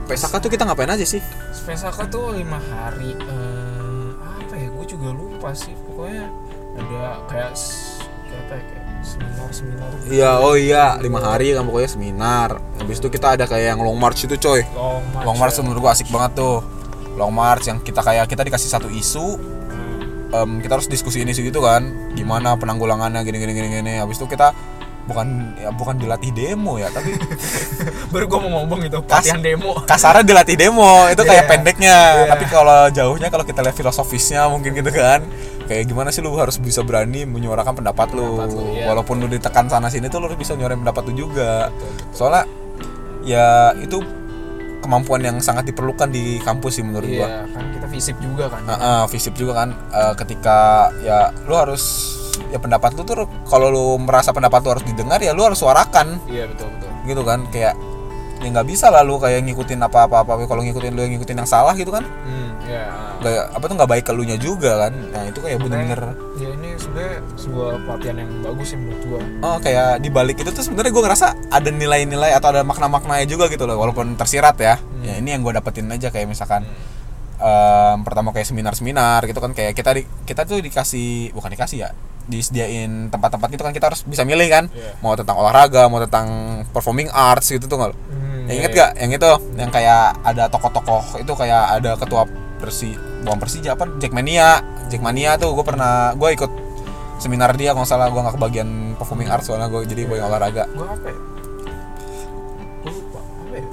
[0.07, 1.19] PSAK tuh kita ngapain aja sih?
[1.51, 6.31] Spesaka tuh lima hari eh, apa ya gue juga lupa sih pokoknya
[6.79, 7.51] ada kayak
[8.25, 12.49] kayak apa ya kayak seminar seminar Iya, oh iya, lima hari kan pokoknya seminar.
[12.75, 14.65] Habis itu kita ada kayak yang long march itu coy.
[14.73, 15.61] long march, Long march ya.
[15.61, 16.57] menurut gua asik banget tuh.
[17.13, 19.37] Long march yang kita kayak kita dikasih satu isu,
[19.69, 20.33] Hmm.
[20.33, 23.93] em, kita harus diskusiin isu itu kan, gimana penanggulangannya gini gini gini gini.
[23.97, 24.53] Habis itu kita
[25.05, 27.15] bukan ya bukan dilatih demo ya, tapi
[28.13, 29.73] baru gue mau ngomong itu pelatihan demo.
[29.83, 31.49] kasarnya dilatih demo itu kayak Iya.
[31.49, 31.95] pendeknya.
[32.13, 32.25] Iya.
[32.29, 35.25] tapi kalau jauhnya kalau kita lihat filosofisnya mungkin gitu kan
[35.65, 38.37] kayak gimana sih lu harus bisa berani menyuarakan pendapat lu?
[38.37, 38.85] Pendapat lu, iya.
[38.85, 41.69] walaupun lu ditekan sana sini tuh lu harus bisa nyuarain pendapat lu juga.
[42.09, 42.45] Soalnya
[43.21, 44.01] ya itu
[44.79, 47.27] kemampuan yang sangat diperlukan di kampus sih menurut gua.
[47.27, 48.61] Iya kan kita visip juga kan.
[48.63, 50.57] Heeh, visip juga kan eh, ketika
[51.01, 51.83] ya lu harus
[52.49, 56.21] ya pendapat lu tuh kalau lu merasa pendapat lu harus didengar ya lu harus suarakan.
[56.29, 56.89] Iya betul betul.
[57.05, 57.75] Gitu kan kayak
[58.39, 61.43] ya nggak bisa lah lu kayak ngikutin apa apa apa kalau ngikutin lu yang ngikutin
[61.43, 62.07] yang salah gitu kan.
[62.07, 62.87] Hmm, iya
[63.19, 64.93] nggak apa tuh nggak baik ke lu nya juga kan.
[64.95, 66.01] Nah itu kayak bener-bener
[66.39, 69.21] ya ini sebenarnya sebuah pelatihan yang bagus sih menurut gua.
[69.43, 73.51] Oh kayak di balik itu tuh sebenarnya gue ngerasa ada nilai-nilai atau ada makna-maknanya juga
[73.51, 74.79] gitu loh walaupun tersirat ya.
[75.03, 76.63] Ya ini yang gue dapetin aja kayak misalkan
[77.43, 79.51] em, pertama kayak seminar-seminar gitu kan.
[79.51, 81.91] Kayak kita di, kita tuh dikasih bukan dikasih ya
[82.29, 84.69] disediain tempat-tempat gitu kan kita harus bisa milih kan.
[84.69, 84.93] Iya.
[85.01, 88.79] mau tentang olahraga mau tentang performing arts gitu tuh nggak hmm, Yang iya, inget iya.
[88.79, 92.23] gak yang itu yang kayak ada tokoh-tokoh itu kayak ada ketua
[92.59, 93.87] persi bukan persija apa?
[93.97, 94.61] Jackmania.
[94.91, 96.51] Jackmania tuh gue pernah gue ikut
[97.23, 98.11] seminar dia kalau salah.
[98.11, 100.67] Gue nggak kebagian performing arts soalnya gue jadi gue yang olahraga.
[100.75, 101.19] Gua apa ya?
[102.83, 103.19] Gua lupa.
[103.21, 103.65] Apa ya?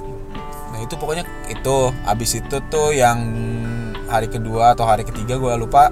[0.71, 1.77] Nah itu pokoknya itu.
[2.07, 3.19] Abis itu tuh yang
[4.07, 5.91] hari kedua atau hari ketiga gue lupa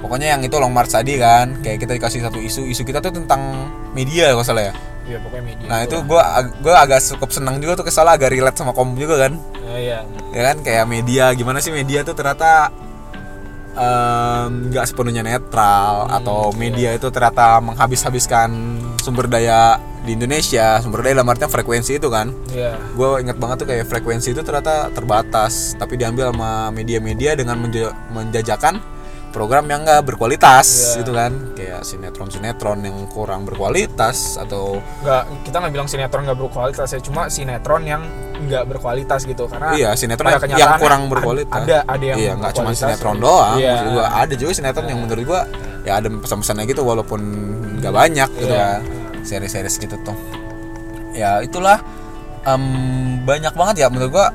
[0.00, 3.12] pokoknya yang itu long march tadi kan kayak kita dikasih satu isu isu kita tuh
[3.14, 4.74] tentang media kalau salah ya.
[5.06, 5.66] Iya pokoknya media.
[5.70, 6.22] Nah itu gue
[6.66, 9.38] gue agak cukup senang juga tuh kesalah agak relate sama kom juga kan.
[9.66, 10.02] Ah, iya.
[10.34, 12.70] Ya kan kayak media gimana sih media tuh ternyata
[14.48, 18.48] nggak sepenuhnya netral atau media itu ternyata menghabis-habiskan
[19.04, 22.32] sumber daya di Indonesia sumber daya dalam artian frekuensi itu kan.
[22.50, 22.72] Iya.
[22.96, 27.92] Gue inget banget tuh kayak frekuensi itu ternyata terbatas tapi diambil sama media-media dengan menja-
[28.16, 28.80] menjajakan
[29.36, 31.04] program yang nggak berkualitas Iya.
[31.04, 36.88] gitu kan kayak sinetron-sinetron yang kurang berkualitas atau nggak kita nggak bilang sinetron nggak berkualitas
[36.88, 38.00] ya cuma sinetron yang
[38.38, 42.52] nggak berkualitas gitu karena iya sinetron yang, yang kurang berkualitas ada ada yang iya nggak
[42.54, 43.76] cuma sinetron doang Iya.
[43.76, 45.40] maksud gua ada juga sinetron yang menurut gua
[45.84, 47.20] ya ada pesan-pesannya gitu walaupun
[47.76, 48.80] nggak banyak gitu Iya.
[48.80, 48.80] kan
[49.20, 50.16] seri-seri gitu tuh
[51.12, 51.76] ya itulah
[52.42, 52.64] em,
[53.20, 54.26] banyak banget ya menurut gua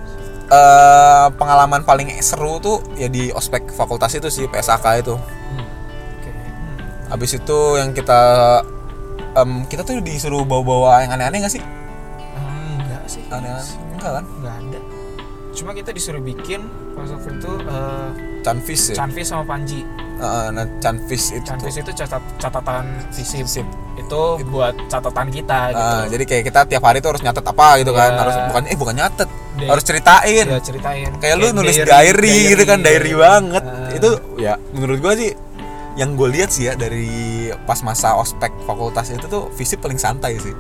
[0.52, 5.16] eh, pengalaman paling seru tuh ya di ospek fakultas itu sih PSAK itu.
[5.16, 5.68] Hmm.
[7.12, 8.22] Habis itu yang kita
[9.36, 11.64] em, kita tuh disuruh bawa-bawa yang aneh-aneh nggak sih?
[11.64, 13.24] Hmm, enggak sih.
[13.32, 13.68] Aneh-aneh.
[13.96, 14.26] Enggak kan?
[14.44, 14.71] Nggak ada
[15.52, 16.64] cuma kita disuruh bikin
[16.96, 18.10] pas waktu itu eh,
[18.42, 18.96] Canvis ya?
[18.98, 19.86] Canvis sama Panji.
[20.22, 23.68] Heeh, nah Canvis itu Canvis itu catat catatan visip Sip.
[23.98, 25.82] itu buat catatan kita gitu.
[25.82, 28.10] Ah, jadi kayak kita tiap hari tuh harus nyatet apa gitu kan.
[28.14, 28.20] Iya.
[28.22, 29.30] harus bukan eh bukan nyatet.
[29.62, 30.46] Di- harus ceritain.
[30.48, 31.10] Ya ceritain.
[31.22, 33.62] Kayak lu nulis diary, gitu kan diary banget.
[33.62, 33.94] Ah.
[33.94, 34.10] itu
[34.42, 35.34] ya menurut gua sih
[36.00, 40.40] yang gue lihat sih ya dari pas masa ospek fakultas itu tuh visip paling santai
[40.40, 40.56] sih.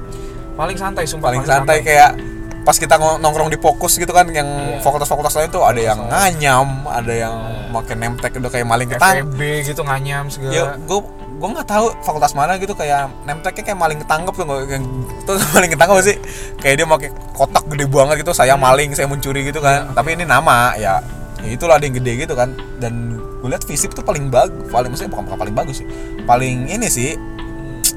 [0.59, 1.79] Paling santai sumpah paling santai.
[1.81, 2.19] kayak
[2.61, 4.79] pas kita nongkrong di fokus gitu kan yang Iya.
[4.79, 7.33] fakultas-fakultas lain tuh ada yang nganyam ada yang
[7.69, 10.53] makin nemtek udah kayak maling ketang FEB gitu nganyam segala.
[10.53, 10.99] Ya gue
[11.41, 14.85] gue nggak tahu fakultas mana gitu kayak nemteknya kayak maling ketangkep tuh yang
[15.25, 16.17] tuh maling ketangkep sih?
[16.57, 19.89] Kayak dia pakai kotak gede banget gitu saya maling saya mencuri gitu kan.
[19.91, 21.01] Tapi ini nama ya,
[21.41, 22.53] ya itulah ada yang gede gitu kan.
[22.77, 25.87] Dan gue lihat visip tuh paling bagus paling maksudnya bukan, bukan paling bagus sih.
[26.21, 27.17] Paling ini sih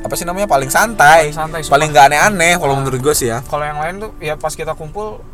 [0.04, 0.44] apa sih namanya?
[0.44, 1.18] Paling santai.
[1.24, 3.40] Paling santai, paling nggak aneh-aneh kalau menurut gue sih ya.
[3.42, 5.24] Kalau yang lain tuh ya pas kita kumpul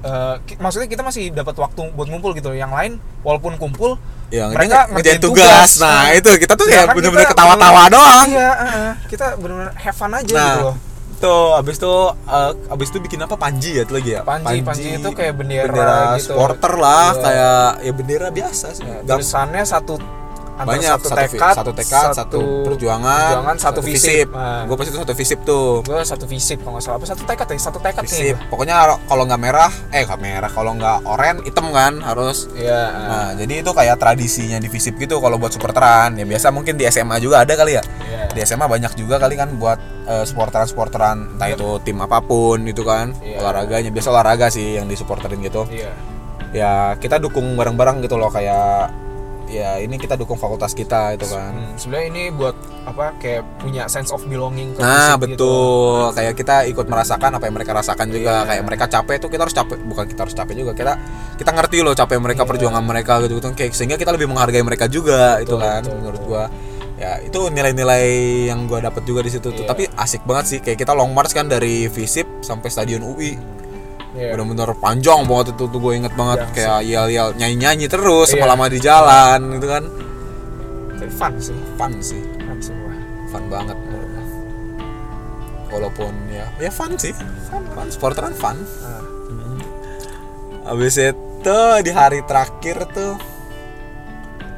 [0.00, 4.50] eh, ki- maksudnya kita masih dapat waktu buat ngumpul gitu yang lain walaupun kumpul yang
[4.50, 5.78] mereka ngerjain ngerjain tugas.
[5.78, 8.26] nah itu kita tuh Ya kita ketawa-tawa doang.
[8.26, 10.76] Iya eh, kita bener-bener have fun aja Nah, gitu loh.
[11.16, 11.94] Tuh, abis itu
[12.26, 13.34] eh, abis itu bikin apa?
[13.34, 14.20] Panji ya itu lagi ya?
[14.20, 16.28] Panji, Panji itu kayak bendera bendera gitu.
[16.28, 17.22] supporter lah, Iya.
[17.22, 18.82] kayak ya bendera biasa sih.
[18.82, 19.94] Ya, Gam- tulisannya satu
[20.56, 24.26] antara banyak satu satu, tekad, satu tekad, satu, perjuangan, perjuangan, satu visip.
[24.32, 24.64] Nah.
[24.64, 25.68] Gue pasti itu satu visip tuh.
[25.84, 28.16] gue satu visip kalau nggak salah apa satu tekad ya satu tekad Visip.
[28.16, 32.48] kayaknya Pokoknya kalau nggak merah, eh nggak merah, kalau nggak oranye hitam kan harus.
[32.56, 32.82] Iya.
[32.88, 36.16] Nah, jadi itu kayak tradisinya di visip gitu kalau buat supporteran.
[36.16, 37.82] Ya biasa mungkin di SMA juga ada kali ya.
[37.84, 38.22] Iya.
[38.32, 39.76] Di SMA banyak juga kali kan buat
[40.08, 43.12] eh, supporteran-supporteran entah itu tim apa pun itu kan.
[43.20, 43.44] Iya.
[43.44, 45.68] Olahraganya biasa olahraga sih yang disupporterin gitu.
[45.68, 45.92] Iya.
[46.56, 48.88] Ya kita dukung bareng-bareng gitu loh kayak
[49.48, 51.50] ya ini kita dukung fakultas kita itu kan.
[51.50, 55.22] Hmm, sebenarnya ini buat apa kayak punya sense of belonging ke Nah gitu.
[55.28, 58.48] betul kayak kita ikut merasakan apa yang mereka rasakan juga Iya.
[58.48, 60.92] kayak mereka capek tuh kita harus capek bukan kita harus capek juga kita
[61.36, 62.50] kita ngerti loh capek mereka Iya.
[62.50, 65.96] perjuangan mereka gitu gitu kayak sehingga kita lebih menghargai mereka juga itu Betul, kan betul,
[65.96, 66.44] menurut gua
[66.96, 68.04] ya itu nilai-nilai
[68.46, 69.68] yang gua dapat juga di situ tuh Iya.
[69.68, 73.34] tapi asik banget sih kayak kita long march kan dari Visip sampai Stadion UI
[74.14, 74.38] Iya.
[74.38, 76.38] bener-bener panjang banget itu tuh gue inget banget.
[76.46, 78.46] Yang kayak yel-yel nyanyi-nyanyi terus Iya.
[78.46, 79.84] lama di jalan gitu kan.
[80.96, 81.58] Tapi fun sih.
[81.76, 82.22] Fun sih.
[82.46, 82.92] Fun semua.
[83.28, 83.76] Fun banget.
[85.66, 87.12] Walaupun ya ya fun sih.
[87.50, 87.62] Fun.
[87.74, 88.56] Fun supporteran fun.
[88.84, 89.02] Ah.
[90.66, 93.14] habis itu di hari terakhir tuh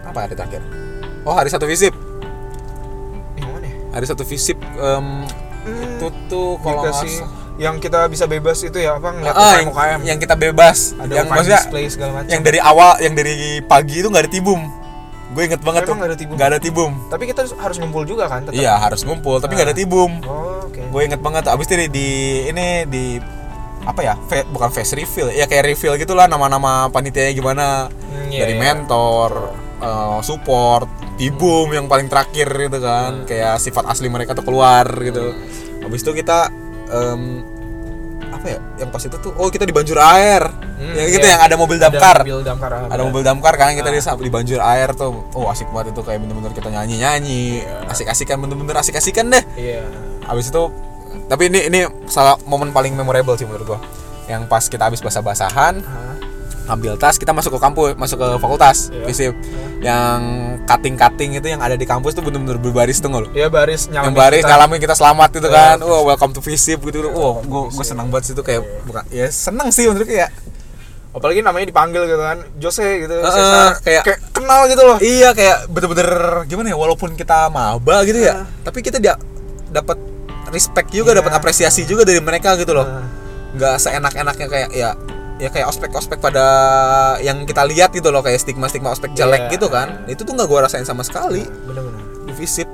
[0.09, 0.65] apa hari terakhir?
[1.27, 1.93] Oh hari satu visip.
[3.37, 3.77] Yang mana ya?
[3.93, 5.29] Hari satu visip em,
[5.69, 6.97] itu tuh kalau nggak
[7.59, 10.95] yang kita bisa bebas itu ya apa ngeliat ah, UKM yang, UKM yang kita bebas.
[10.95, 12.31] Ada yang UKM maksudnya display segala macam.
[12.31, 14.61] yang dari awal yang dari pagi itu nggak ada tibum.
[15.29, 15.95] Gue inget banget Emang tuh.
[15.99, 16.35] nggak ada tibum?
[16.39, 16.91] nggak ada tibum.
[17.09, 18.55] Tapi kita harus ngumpul juga kan tetap.
[18.55, 19.81] Iya harus ngumpul tapi nggak ada Ah.
[19.81, 20.11] tibum.
[20.23, 20.81] Oh, oke.
[20.89, 22.09] Gue inget banget abis itu di, di
[22.47, 23.05] ini di
[23.81, 27.67] apa ya fe- bukan face reveal ya kayak reveal gitulah nama-nama panitianya gimana.
[27.91, 28.63] Hmm, iya, dari iya.
[28.63, 29.31] mentor
[29.79, 33.13] eh, support tibum yang paling terakhir gitu kan.
[33.13, 33.27] Hmm.
[33.27, 35.35] kayak sifat asli mereka tuh keluar gitu.
[35.79, 36.49] Habis itu kita
[36.89, 37.23] em,
[38.29, 40.45] apa ya yang pas itu tuh oh kita di banjur air
[40.79, 41.35] Hmm, yang gitu iya.
[41.35, 44.15] yang ada mobil damkar ada mobil damkar ada mobil damkar kan kita Ah.
[44.15, 47.91] di, banjir air tuh oh asik banget itu kayak bener-bener kita nyanyi nyanyi Iya.
[47.91, 49.83] asik-asikan bener-bener asik-asikan deh iya
[50.23, 50.63] Habis itu
[51.27, 53.81] tapi ini ini salah momen paling memorable sih menurut gua.
[54.29, 56.15] Yang pas kita habis basah-basahan, Hah?
[56.69, 59.05] Ambil tas, kita masuk ke kampus, masuk ke fakultas, Iya.
[59.05, 59.33] visip.
[59.79, 60.21] Yang
[60.65, 63.29] cutting-cutting itu yang ada di kampus tuh bener-bener berbaris tuh nggak lo?
[63.31, 64.51] Iya baris Yang baris kita.
[64.51, 65.57] ngalamin kita selamat gitu Iya.
[65.59, 65.77] kan.
[65.81, 66.99] Wah, welcome to visip gitu.
[67.07, 67.89] Wah, gua gua Visip.
[67.89, 70.31] senang banget sih itu kayak bukan ya seneng sih menurut kayak
[71.09, 73.73] apalagi namanya dipanggil gitu kan Jose gitu Heeh, Cesar.
[73.81, 76.11] kayak- kenal gitu loh Iya kayak bener-bener
[76.45, 78.47] gimana ya walaupun kita maba gitu ya, Ah.
[78.63, 79.17] tapi kita dia
[79.67, 79.97] dapat
[80.49, 81.19] respect juga, Iya.
[81.19, 82.85] dapat apresiasi juga dari mereka gitu loh.
[82.85, 83.03] Ah.
[83.49, 84.93] nggak seenak-enaknya kayak ya
[85.39, 86.45] ya kayak ospek-ospek pada
[87.19, 89.51] yang kita lihat gitu loh kayak stigma-stigma ospek jelek Iya.
[89.55, 92.67] gitu kan itu tuh nggak gue rasain sama sekali bener-bener di visit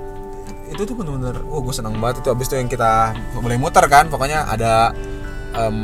[0.66, 4.08] itu tuh bener-bener wah gue senang banget itu abis itu yang kita mulai muter kan
[4.08, 4.96] pokoknya ada
[5.52, 5.76] em,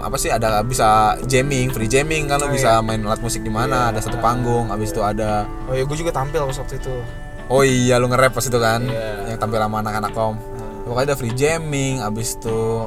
[0.00, 0.86] apa sih ada bisa
[1.22, 2.80] jamming free jamming kan lo Oh, bisa iya.
[2.80, 3.92] main alat musik di mana Iya.
[3.92, 6.94] ada satu panggung abis itu ada oh ya gue juga tampil waktu itu
[7.48, 9.28] oh iya lu nge-rap pas itu kan Iya.
[9.28, 10.86] yang tampil sama anak-anak kom Hmm.
[10.86, 12.86] pokoknya ada free jamming abis itu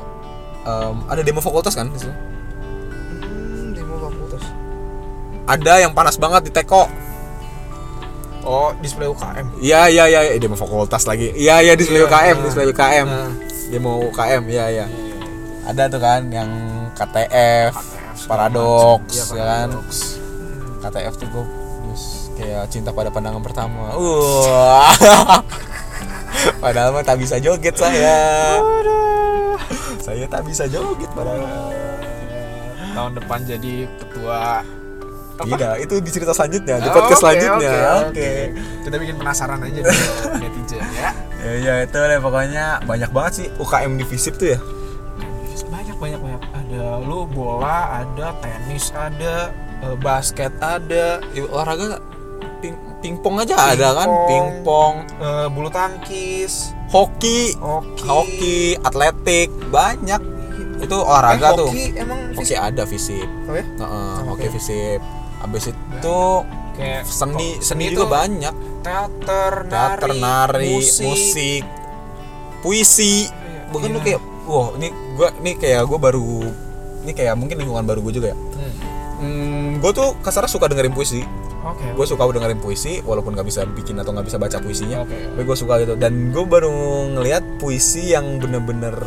[0.63, 1.99] em, ada demo fakultas kan di
[5.47, 6.85] ada yang panas banget di teko
[8.41, 11.29] oh display UKM Iya iya iya iya, demo fakultas lagi.
[11.37, 12.45] Iya iya display Iya, UKM, nah.
[12.49, 13.07] display UKM.
[13.07, 13.29] Nah.
[13.69, 14.85] Demo UKM, iya iya.
[15.61, 16.49] Ada tuh kan yang
[16.97, 19.67] KTF, KTF, Paradox, Iya, ya kan.
[19.77, 19.89] Paradox.
[20.81, 23.93] KTF tuh gue terus kayak cinta pada pandangan pertama.
[23.93, 24.89] Wah.
[26.63, 28.57] Padahal mah tak bisa joget saya.
[30.01, 31.69] Saya tak bisa joget padahal.
[32.91, 34.65] tahun depan jadi ketua
[35.43, 37.71] Tidak, itu di cerita selanjutnya, di Oh, podcast oke, selanjutnya.
[37.71, 38.03] oke, Oke.
[38.03, 38.29] oke.
[38.83, 39.97] kita bikin penasaran aja nih
[40.39, 41.11] netizen ya.
[41.37, 44.59] Ya, ya itu deh pokoknya banyak banget sih UKM di Visip tuh ya.
[45.63, 46.41] banyak banyak banyak.
[46.51, 49.49] Ada lu bola ada tenis ada
[49.81, 51.21] eh, basket ada.
[51.31, 51.97] Ya, olahraga
[52.59, 54.09] ping pingpong aja ada kan?
[54.27, 54.93] Pingpong.
[55.17, 56.73] eh, bulu tangkis.
[56.87, 57.55] Hoki.
[57.57, 58.03] Hoki.
[58.03, 60.21] Hoki atletik banyak.
[60.77, 61.67] Itu olahraga Eh, tuh.
[61.67, 63.27] hoki emang hoki fisik ada visip.
[63.47, 63.63] Oh ya?
[63.63, 64.27] Heeh, Oke.
[64.27, 65.01] hoki visip
[65.41, 66.19] habis itu
[66.77, 68.55] kayak seni seni itu juga banyak.
[68.81, 71.61] Teater teater nari musik,
[72.61, 73.27] puisi.
[73.29, 73.69] Iya.
[73.69, 74.05] bukan lu Iya.
[74.05, 76.49] kayak wah ini gua ini kayak gua baru
[77.01, 78.37] ini kayak mungkin lingkungan baru gue juga ya.
[78.37, 78.73] Hmm.
[79.21, 81.25] hmm, gue tuh kasarnya suka dengerin puisi.
[81.61, 81.93] Oke.
[81.93, 85.05] Gue suka dengerin puisi walaupun nggak bisa bikin atau nggak bisa baca puisinya.
[85.05, 85.13] Oke.
[85.13, 85.93] tapi gue suka gitu.
[85.97, 86.73] Dan gue baru
[87.17, 88.97] ngelihat puisi yang bener-bener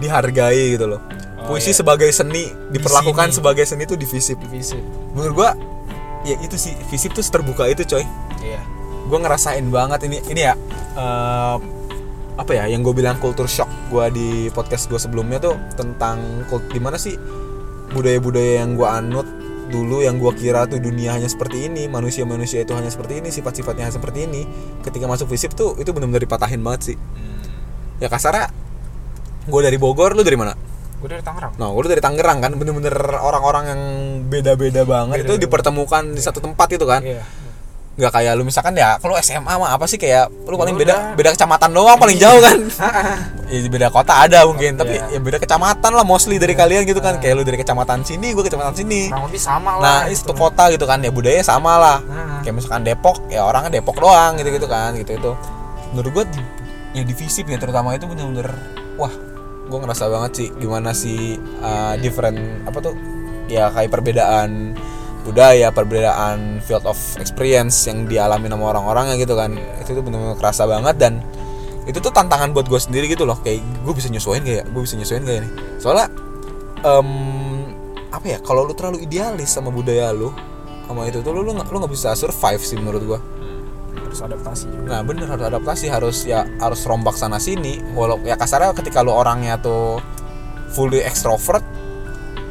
[0.00, 1.00] dihargai gitu loh.
[1.40, 1.78] Oh, puisi iya.
[1.78, 4.80] sebagai seni diperlakukan sebagai seni itu di visip divisi.
[5.12, 5.50] Menurut gue
[6.28, 8.04] ya itu sih visip tuh terbuka itu coy.
[8.40, 8.60] Iya.
[9.06, 10.54] Gue ngerasain banget ini ini ya
[10.96, 11.56] eh,
[12.40, 16.64] apa ya yang gue bilang culture shock gue di podcast gue sebelumnya tuh tentang kult
[16.72, 17.12] gimana sih
[17.92, 19.28] budaya-budaya yang gue anut
[19.70, 23.86] dulu yang gue kira tuh dunia hanya seperti ini manusia-manusia itu hanya seperti ini sifat-sifatnya
[23.86, 24.42] hanya seperti ini
[24.82, 26.96] ketika masuk visip tuh itu benar-benar dipatahin banget sih.
[28.02, 28.50] Ya kasarnya
[29.42, 30.52] gue dari Bogor lu dari mana
[30.96, 33.80] gue dari Tangerang Nah, gue dari Tangerang kan, bener-bener orang-orang yang
[34.26, 35.42] beda-beda banget itu Beda-beda.
[35.48, 37.00] dipertemukan di satu tempat itu kan.
[37.00, 37.24] iya
[37.90, 41.12] Nggak kayak lu misalkan ya, kalau SMA mah apa sih kayak lu paling Udah.
[41.12, 42.56] beda beda kecamatan doang paling jauh kan.
[43.52, 45.08] ya, beda kota ada mungkin, tapi Iya.
[45.10, 47.16] ya beda kecamatan lah mostly dari kalian gitu kan.
[47.16, 49.08] Kayak lu dari kecamatan sini, gue kecamatan sini.
[49.08, 50.32] lebih sama Nah, lah itu gitu.
[50.32, 51.98] kota gitu kan, ya budaya sama lah.
[52.02, 52.40] Nah.
[52.40, 55.32] Kayak misalkan Depok, ya orangnya Depok doang gitu-gitu kan, gitu itu.
[55.90, 56.24] Menurut gue
[56.92, 58.48] ya di visip ya terutama itu bener-bener
[58.96, 59.12] wah,
[59.70, 62.94] gue ngerasa banget sih gimana sih uh, different apa tuh
[63.46, 64.74] ya kayak perbedaan
[65.20, 69.54] budaya, perbedaan field of experience yang dialami sama orang-orangnya gitu kan.
[69.80, 71.22] Itu tuh bener-bener kerasa banget dan
[71.84, 73.36] itu tuh tantangan buat gue sendiri gitu loh.
[73.40, 74.64] Kayak gue bisa nyesuaiin gak ya?
[74.68, 75.52] Gue bisa nyesuaiin gak ya nih?
[75.76, 76.06] Soalnya
[76.84, 77.08] em,
[78.10, 80.34] apa ya kalau lu terlalu idealis sama budaya lu
[80.90, 83.20] sama itu tuh lu lu nggak bisa survive sih menurut gua
[84.10, 84.98] harus adaptasi juga.
[84.98, 87.78] Nah bener harus adaptasi harus ya harus rombak sana sini.
[87.94, 90.02] Walau ya kasarnya ketika lu orangnya tuh
[90.74, 91.62] fully extrovert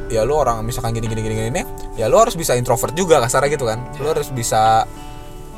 [0.10, 1.62] ya lu orang misalkan gini gini gini gini
[2.00, 3.84] ya lu harus bisa introvert juga kasarnya gitu kan.
[4.00, 4.88] Lu harus bisa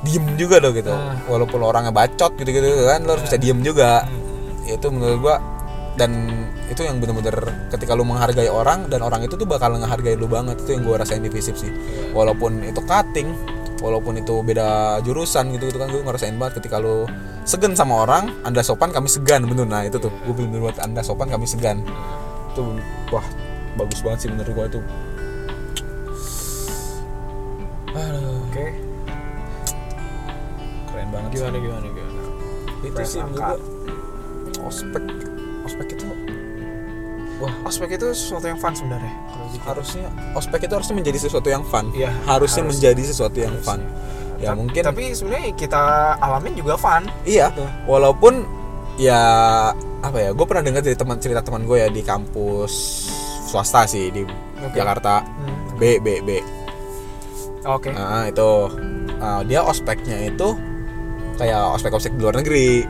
[0.02, 0.90] diem juga loh gitu.
[0.90, 1.22] Nah.
[1.30, 4.10] walaupun orangnya bacot gitu gitu kan lu harus bisa diem juga.
[4.66, 5.36] Itu menurut gua
[6.00, 6.12] dan
[6.72, 10.58] itu yang bener-bener ketika lu menghargai orang dan orang itu tuh bakal ngehargai lu banget.
[10.66, 11.70] Itu yang gua rasain di visip sih.
[12.18, 17.10] Walaupun itu cutting walaupun itu beda jurusan gitu gitu kan gue ngerasain banget ketika lu
[17.44, 19.66] segan sama orang anda sopan kami segan bener.
[19.66, 21.82] Nah itu tuh gue bener buat anda sopan kami segan.
[22.54, 22.78] Itu
[23.10, 23.26] wah
[23.76, 24.82] bagus banget sih menurut gua itu.
[27.92, 28.66] Oke.
[30.92, 31.38] Keren banget sih.
[31.42, 32.22] gimana gimana gimana?
[32.86, 33.82] Itu Press sih menurut gua
[34.62, 35.04] ospek
[35.66, 36.06] ospek itu
[37.42, 37.54] wah.
[37.66, 39.14] ospek itu sesuatu yang fun sebenarnya
[39.52, 39.64] gitu.
[39.64, 42.64] harusnya ospek itu harusnya menjadi sesuatu yang fun Iya, harusnya harusnya.
[42.90, 43.80] menjadi sesuatu yang fun
[44.38, 45.82] ya Ta- mungkin tapi sebenarnya kita
[46.18, 47.66] alamin juga fun iya Gitu.
[47.86, 48.44] walaupun
[48.98, 49.22] ya
[50.02, 52.74] apa ya gue pernah dengar dari teman cerita teman gue ya di kampus
[53.46, 54.26] swasta sih di
[54.60, 54.74] Oke.
[54.74, 55.78] Jakarta Hmm.
[55.78, 56.30] B B B
[57.64, 58.52] oke nah itu
[59.18, 60.58] Ah, dia ospeknya itu
[61.38, 62.82] kayak ospek-ospek di luar negeri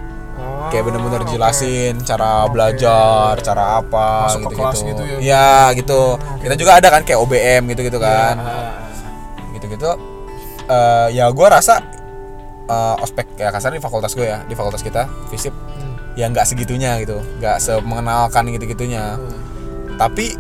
[0.72, 1.30] kayak bener-bener oke.
[1.30, 2.54] jelasin cara Oke.
[2.54, 5.18] belajar cara apa Masuk ke gitu kelas gitu ya.
[5.22, 6.42] ya gitu oke.
[6.42, 9.92] kita juga ada kan kayak OBM gitu gitu kan Ya, gitu-gitu
[10.66, 11.84] eh ya gue rasa
[12.66, 16.16] eh, ospek ya kasarnya di fakultas gue ya di fakultas kita fisip hmm.
[16.16, 19.38] ya nggak segitunya gitu nggak semengenalkan gitu-gitunya Hmm.
[19.98, 20.34] tapi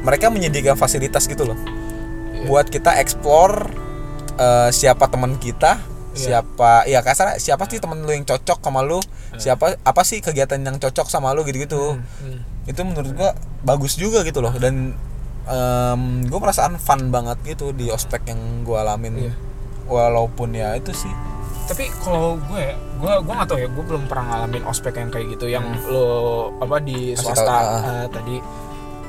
[0.00, 1.58] mereka menyediakan fasilitas gitu loh
[2.30, 2.46] Iya.
[2.46, 3.68] buat kita explore
[4.36, 6.42] eh, siapa teman kita Iya.
[6.42, 8.98] siapa ya kasar siapa sih temen lu yang cocok sama lu?
[9.38, 11.96] Siapa apa sih kegiatan yang cocok sama lu gitu-gitu?
[11.96, 12.70] Hmm, hmm.
[12.70, 13.30] itu menurut gua
[13.62, 14.98] bagus juga gitu loh dan
[15.50, 19.30] em gue perasaan fun banget gitu di ospek yang gue alamin.
[19.30, 19.34] Iya.
[19.90, 21.10] walaupun ya itu sih.
[21.66, 22.64] Tapi kalau gue
[23.02, 26.54] gue gue nggak tahu ya gue belum pernah ngalamin ospek yang kayak gitu yang lo
[26.62, 28.38] apa di swasta eh, tadi.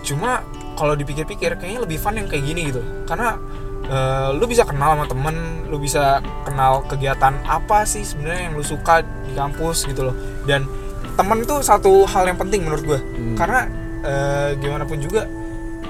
[0.01, 0.41] Cuma
[0.73, 2.81] kalau dipikir-pikir kayaknya lebih fun yang kayak gini gitu.
[3.05, 3.37] Karena
[3.85, 6.17] eh, lu bisa kenal sama temen lu bisa
[6.51, 10.15] kenal kegiatan apa sih sebenarnya yang lu suka di kampus gitu loh.
[10.43, 10.67] Dan
[11.15, 13.35] temen itu satu hal yang penting menurut gue Hmm.
[13.35, 13.59] karena
[14.01, 15.23] eh, gimana pun juga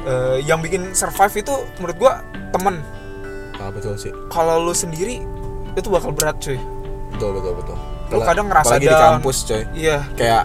[0.01, 2.13] eh, yang bikin survive itu menurut gue
[2.51, 2.75] temen.
[3.57, 4.09] Ah, betul sih.
[4.29, 5.21] Kalau lu sendiri
[5.73, 6.57] itu bakal berat cuy.
[7.11, 7.77] Betul betul betul.
[8.11, 9.61] Lu kadang ngerasa apalagi di kampus coy.
[9.71, 9.97] Iya.
[10.13, 10.43] Kayak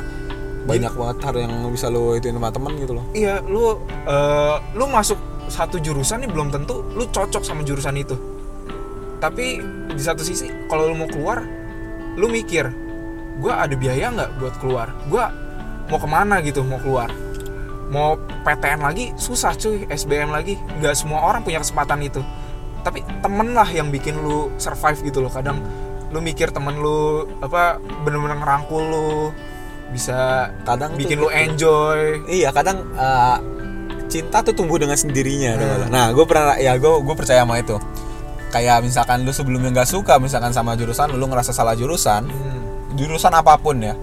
[0.67, 3.05] banyak banget hal yang bisa lu itu sama temen gitu loh.
[3.13, 8.19] Iya lu eh, lu masuk satu jurusan nih belum tentu lu cocok sama jurusan itu
[9.19, 11.43] tapi di satu sisi kalau lu mau keluar
[12.17, 12.69] lu mikir
[13.37, 14.89] gua ada biaya nggak buat keluar?
[15.13, 15.29] Gua
[15.93, 17.13] mau ke mana gitu mau keluar?
[17.93, 19.13] Mau PTN lagi?
[19.15, 19.87] Susah cuy.
[19.87, 20.59] SBM lagi?
[20.81, 22.25] Nggak semua orang punya kesempatan itu.
[22.83, 25.31] Tapi temen lah yang bikin lu survive gitu loh.
[25.31, 25.61] Kadang
[26.11, 29.09] lu mikir temen lu apa bener-bener ngerangkul lu
[29.93, 31.39] bisa kadang bikin lu gitu.
[31.47, 32.01] enjoy.
[32.27, 33.39] Iya kadang eh,
[34.07, 35.91] cinta tuh tumbuh dengan sendirinya Hmm.
[35.91, 37.77] nah gue pernah ya gue gue percaya sama itu
[38.55, 42.63] kayak misalkan lu sebelumnya nggak suka misalkan sama jurusan lu, ngerasa salah jurusan Hmm.
[42.97, 43.95] jurusan apa pun ya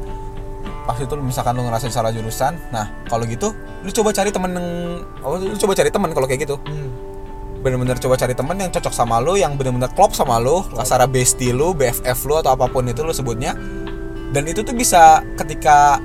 [0.83, 4.67] pas itu misalkan lu ngerasa salah jurusan nah kalau gitu lu coba cari temen yang
[5.23, 6.91] oh, lu coba cari temen kalau kayak gitu Hmm.
[7.63, 11.55] bener-bener coba cari temen yang cocok sama lu yang bener-bener klop sama lu kasara bestie
[11.55, 13.55] lu BFF lu atau apa pun itu lu sebutnya
[14.33, 16.01] dan itu tuh bisa ketika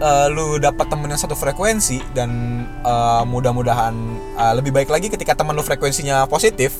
[0.00, 2.30] eh, lu dapat temen yang satu frekuensi dan
[2.80, 3.92] eh, mudah-mudahan
[4.38, 6.78] eh, lebih baik lagi ketika temen lu frekuensinya positif.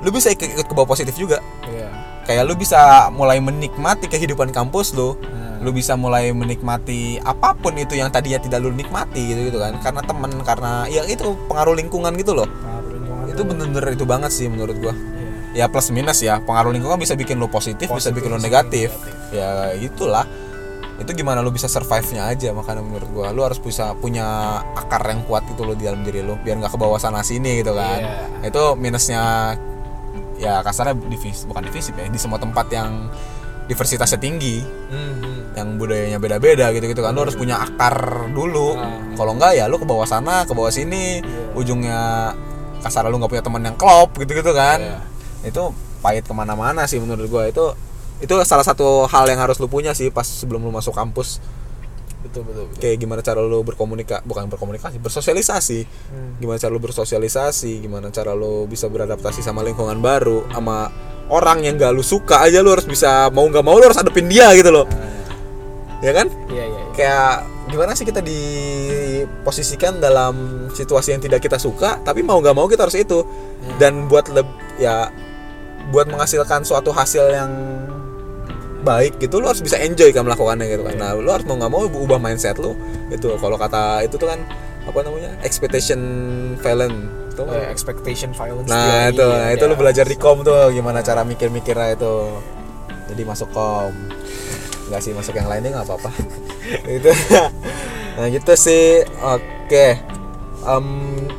[0.00, 1.40] Lu bisa ikut, ikut ke bawah positif juga.
[1.68, 1.88] Iya.
[2.20, 5.18] kayak lu bisa mulai menikmati kehidupan kampus lu.
[5.18, 5.58] Nah.
[5.60, 9.76] lu bisa mulai menikmati apa pun itu yang tadinya tidak lu nikmati gitu gitu kan.
[9.82, 12.46] Karena temen karena ya itu pengaruh lingkungan gitu loh.
[12.48, 14.94] Pengaruh lingkungan itu bener-bener itu banget sih menurut gua.
[15.50, 15.66] Iya.
[15.66, 16.38] ya plus minus ya.
[16.40, 18.88] Pengaruh lingkungan bisa bikin lu positif, bisa Positif, bikin lu bisa negatif.
[18.94, 20.24] bikin ya itulah.
[21.00, 23.28] Itu gimana lu bisa survive nya aja makanya menurut gua.
[23.34, 26.72] Lu harus bisa punya akar yang kuat gitu lo di dalam diri lu biar nggak
[26.72, 28.00] ke bawah sana sini gitu kan.
[28.00, 28.48] Iya.
[28.48, 29.56] itu minusnya
[30.40, 33.12] ya kasarnya divis bukan divisi ya di semua tempat yang
[33.66, 35.54] diversitasnya tinggi Mhm.
[35.54, 37.94] yang budayanya beda-beda gitu-gitu kan lu harus punya akar
[38.30, 38.98] dulu Ah.
[39.14, 41.54] kalau enggak ya lu ke bawah sana ke bawah sini Iya.
[41.54, 42.00] ujungnya
[42.80, 44.98] kasar lu nggak punya teman yang klop gitu-gitu kan Iya.
[45.44, 45.62] itu
[46.00, 47.62] pahit ke mana-mana sih menurut gua itu
[48.18, 51.38] itu salah satu hal yang harus lu punya sih pas sebelum lu masuk kampus
[52.20, 52.78] betul betul betul.
[52.80, 55.80] Kayak gimana cara lu berkomunikasi bukan berkomunikasi bersosialisasi.
[55.84, 56.32] Hmm.
[56.40, 60.92] gimana cara lu bersosialisasi gimana cara lu bisa beradaptasi sama lingkungan baru sama
[61.30, 64.26] orang yang gak lu suka aja lu harus bisa mau nggak mau lu harus hadepin
[64.26, 64.84] dia gitu loh
[66.00, 66.26] ya kan?
[66.48, 66.84] Iya iya iya.
[66.96, 67.32] kayak
[67.70, 72.88] gimana sih kita diposisikan dalam situasi yang tidak kita suka tapi mau nggak mau kita
[72.88, 73.22] harus itu.
[73.76, 74.48] Dan buat leb
[74.80, 75.12] ya
[75.92, 77.52] buat menghasilkan suatu hasil yang
[78.80, 80.96] baik gitu lu harus bisa enjoy kan melakukannya gitu kan.
[80.96, 82.74] Nah lu harus mau nggak mau ubah mindset lu
[83.08, 84.40] itu kalau kata itu tuh kan
[84.80, 86.00] apa namanya expectation
[86.58, 86.96] violent
[87.30, 89.70] itu Eh, expectation violence nah theory, itu nah, itu ada.
[89.70, 92.14] lu belajar di kom tuh gimana cara mikir-mikirnya itu.
[93.10, 93.92] Jadi masuk kom
[94.90, 96.10] nggak sih masuk yang lainnya nggak apa-apa.
[96.98, 97.10] Itu
[98.18, 99.06] nah gitu sih.
[99.22, 99.98] Oke.
[100.60, 100.86] Em,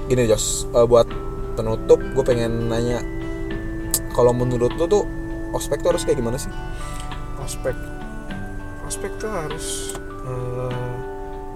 [0.07, 0.71] gini Jos.
[0.71, 1.05] Eh, buat
[1.51, 3.03] penutup gue pengen nanya
[4.11, 5.03] kalau menurut lu tuh
[5.51, 6.47] ospek tuh harus kayak gimana sih
[7.51, 7.75] ospek
[8.87, 9.91] ospek tuh harus
[10.23, 10.95] eh,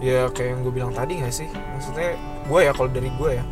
[0.04, 1.48] ya kayak yang gue bilang tadi gak sih?
[1.48, 3.46] Maksudnya gue ya kalau dari gue ya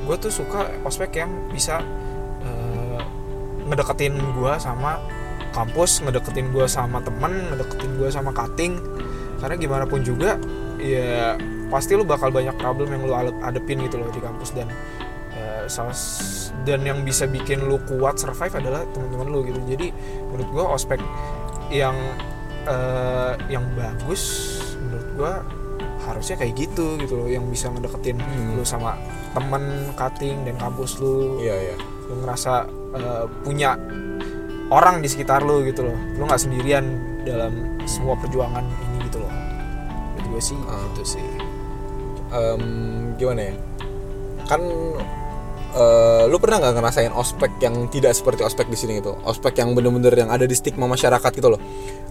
[0.00, 1.80] gue tuh suka ospek yang bisa
[2.44, 3.00] eh,
[3.64, 5.00] ngedeketin gue sama
[5.56, 8.76] kampus ngedeketin gue sama temen ngedeketin gue sama cutting.
[9.40, 10.36] Karena gimana pun juga
[10.76, 11.40] ya
[11.72, 15.09] pasti lu bakal banyak problem yang lu adepin gitu loh di kampus dan eh,
[15.66, 15.96] salah
[16.62, 19.60] dan yang bisa bikin lu kuat survive adalah teman-teman lu gitu.
[19.66, 19.92] Jadi
[20.30, 21.00] menurut gua ospek
[21.68, 21.96] yang
[22.64, 25.32] eh, yang bagus menurut gua
[26.00, 28.56] harusnya kayak gitu gitu loh yang bisa ngedeketin Hmm.
[28.56, 28.96] lu sama
[29.32, 31.40] temen cutting dan kampus lu.
[31.40, 31.76] Iya iya.
[32.08, 32.52] Lu ngerasa
[32.96, 33.76] eh, punya
[34.70, 35.96] orang di sekitar lu gitu loh.
[36.16, 36.84] Lu nggak sendirian
[37.26, 39.32] dalam semua perjuangan ini gitu loh.
[40.16, 40.84] Menurut gue sih Ah.
[40.94, 41.26] itu sih.
[42.30, 42.62] Em,
[43.18, 43.54] gimana ya?
[44.46, 44.62] Kan
[45.74, 49.16] eh, lu pernah nggak ngerasain ospek yang tidak seperti ospek di sini gitu?
[49.22, 51.60] Ospek yang bener-bener yang ada di stigma masyarakat gitu loh.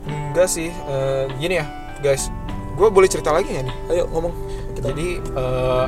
[0.07, 1.65] Enggak sih eh, gini ya
[1.99, 2.31] guys.
[2.79, 3.75] Gue boleh cerita lagi nggak nih?
[3.91, 4.33] Ayo ngomong.
[4.75, 5.87] Kita jadi eh,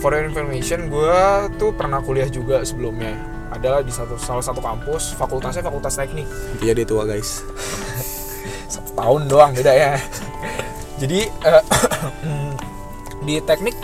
[0.00, 1.20] for your information gue
[1.56, 3.16] tuh pernah kuliah juga sebelumnya.
[3.52, 6.24] Adalah di satu salah satu kampus fakultasnya fakultas teknik.
[6.56, 7.44] Intinya dia tua guys.
[8.72, 9.92] Satu tahun doang beda ya.
[10.96, 11.64] Jadi eh,
[13.28, 13.76] di teknik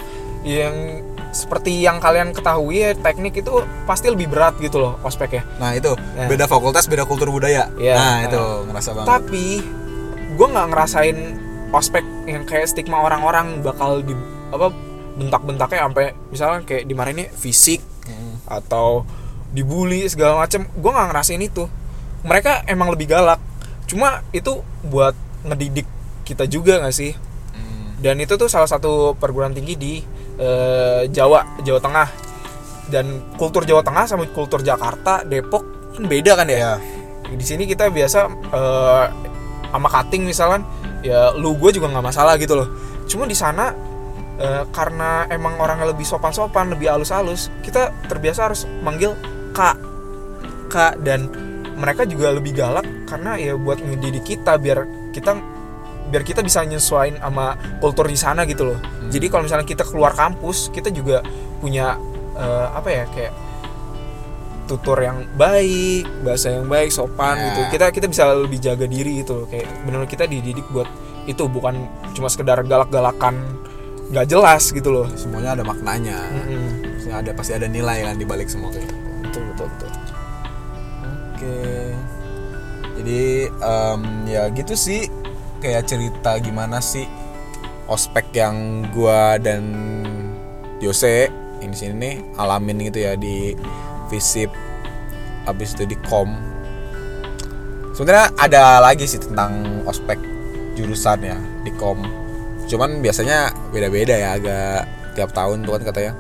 [0.49, 1.05] yang
[1.39, 3.53] seperti yang kalian ketahui ya teknik itu
[3.84, 6.26] pasti lebih berat gitu loh ospeknya nah itu Ya.
[6.26, 7.95] beda fakultas beda kultur budaya Iya.
[7.95, 8.16] nah Nah.
[8.24, 9.47] itu ngerasa banget tapi
[10.30, 11.18] gue nggak ngerasain
[11.68, 14.12] ospek yang kayak stigma orang-orang bakal di
[14.49, 14.72] apa
[15.14, 18.41] bentak-bentaknya sampai misalnya kayak dimarahin fisik Hmm.
[18.47, 19.05] atau
[19.49, 21.68] dibully segala macem gue nggak ngerasain itu
[22.20, 23.36] mereka emang lebih galak
[23.84, 25.12] cuma itu buat
[25.43, 25.84] ngedidik
[26.22, 27.12] kita juga nggak sih
[27.51, 27.97] Hmm.
[27.99, 29.95] dan itu tuh salah satu perguruan tinggi di
[30.39, 32.09] eh, Jawa Jawa Tengah.
[32.89, 36.80] Dan kultur Jawa Tengah sama kultur Jakarta Depok kan beda kan ya?
[37.28, 39.05] Di sini kita biasa eh,
[39.68, 40.64] sama cutting misalkan
[41.05, 42.68] ya lu gue juga nggak masalah gitu loh.
[43.05, 43.74] Cuma di sana
[44.41, 49.12] eh, karena emang orangnya lebih sopan-sopan lebih halus-halus kita terbiasa harus manggil
[49.53, 49.76] kak.
[50.68, 51.28] Kak dan
[51.78, 54.84] mereka juga lebih galak karena ya buat ngedidik kita biar
[55.14, 55.39] kita
[56.09, 58.79] biar kita bisa nyesuaiin sama kultur di sana gitu loh
[59.09, 61.21] jadi kalau misalnya kita keluar kampus kita juga
[61.59, 61.97] punya
[62.35, 63.33] eh, apa ya kayak
[64.65, 67.45] tutur yang baik bahasa yang baik sopan Ya.
[67.49, 70.85] gitu kita kita bisa lebih jaga diri gitu loh kayak benar kita dididik buat
[71.25, 73.37] itu bukan cuma sekedar galak-galakan
[74.09, 76.17] nggak jelas gitu loh semuanya ada maknanya.
[76.97, 78.97] Maksudnya ada pasti ada nilai kan di balik semua kayak gitu.
[79.21, 79.91] betul betul betul
[81.29, 81.57] Oke.
[82.99, 85.07] Jadi em, ya gitu sih
[85.59, 87.07] kayak cerita gimana sih
[87.89, 89.65] ospek yang gua dan
[90.79, 93.53] Jose di sini nih alamin gitu ya di
[94.09, 94.49] visip
[95.45, 96.33] habis itu di kom.
[97.93, 100.17] Sebenarnya ada lagi sih tentang ospek
[100.79, 101.99] jurusan ya di kom.
[102.71, 104.81] Cuman biasanya beda-beda ya agak
[105.19, 106.13] tiap tahun tuh kan katanya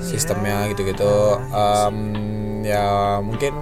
[0.00, 1.96] sistemnya gitu-gitu Em,
[2.64, 3.52] ya mungkin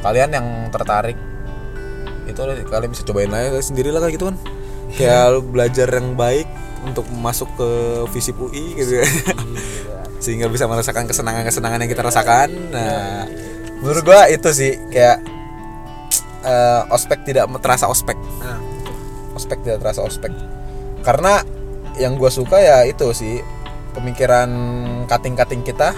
[0.00, 1.18] kalian yang tertarik
[2.30, 4.36] itu kalian bisa cobain aja sendiri lah kayak gitu kan.
[4.94, 6.46] Kayak lu belajar yang baik
[6.82, 7.68] untuk masuk ke
[8.14, 9.02] visip UI gitu.
[9.02, 9.06] Ya
[10.24, 12.48] sehingga bisa merasakan kesenangan-kesenangan yang kita rasakan.
[12.70, 13.24] Nah
[13.80, 15.24] menurut gua itu sih kayak
[16.44, 18.16] eh, ospek tidak terasa ospek.
[18.38, 18.60] Nah.
[19.34, 20.30] Ospek tidak terasa ospek.
[21.00, 21.40] Karena
[21.96, 23.40] yang gua suka ya itu sih
[23.96, 24.48] pemikiran
[25.08, 25.96] cutting-cutting kita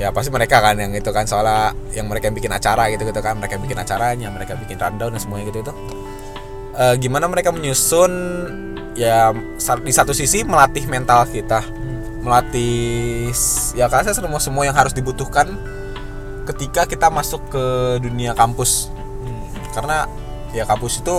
[0.00, 3.20] ya pasti mereka kan yang itu kan soalnya yang mereka yang bikin acara gitu gitu
[3.20, 5.74] kan mereka yang bikin acaranya mereka bikin rundown dan semuanya gitu itu
[6.70, 8.08] Eh, gimana mereka menyusun
[8.96, 9.34] ya
[9.84, 11.60] di satu sisi melatih mental kita.
[12.22, 15.50] Melatih s- ya kasih semua semua yang harus dibutuhkan
[16.46, 17.64] ketika kita masuk ke
[18.00, 18.88] dunia kampus.
[19.74, 20.06] Karena
[20.54, 21.16] ya kampus itu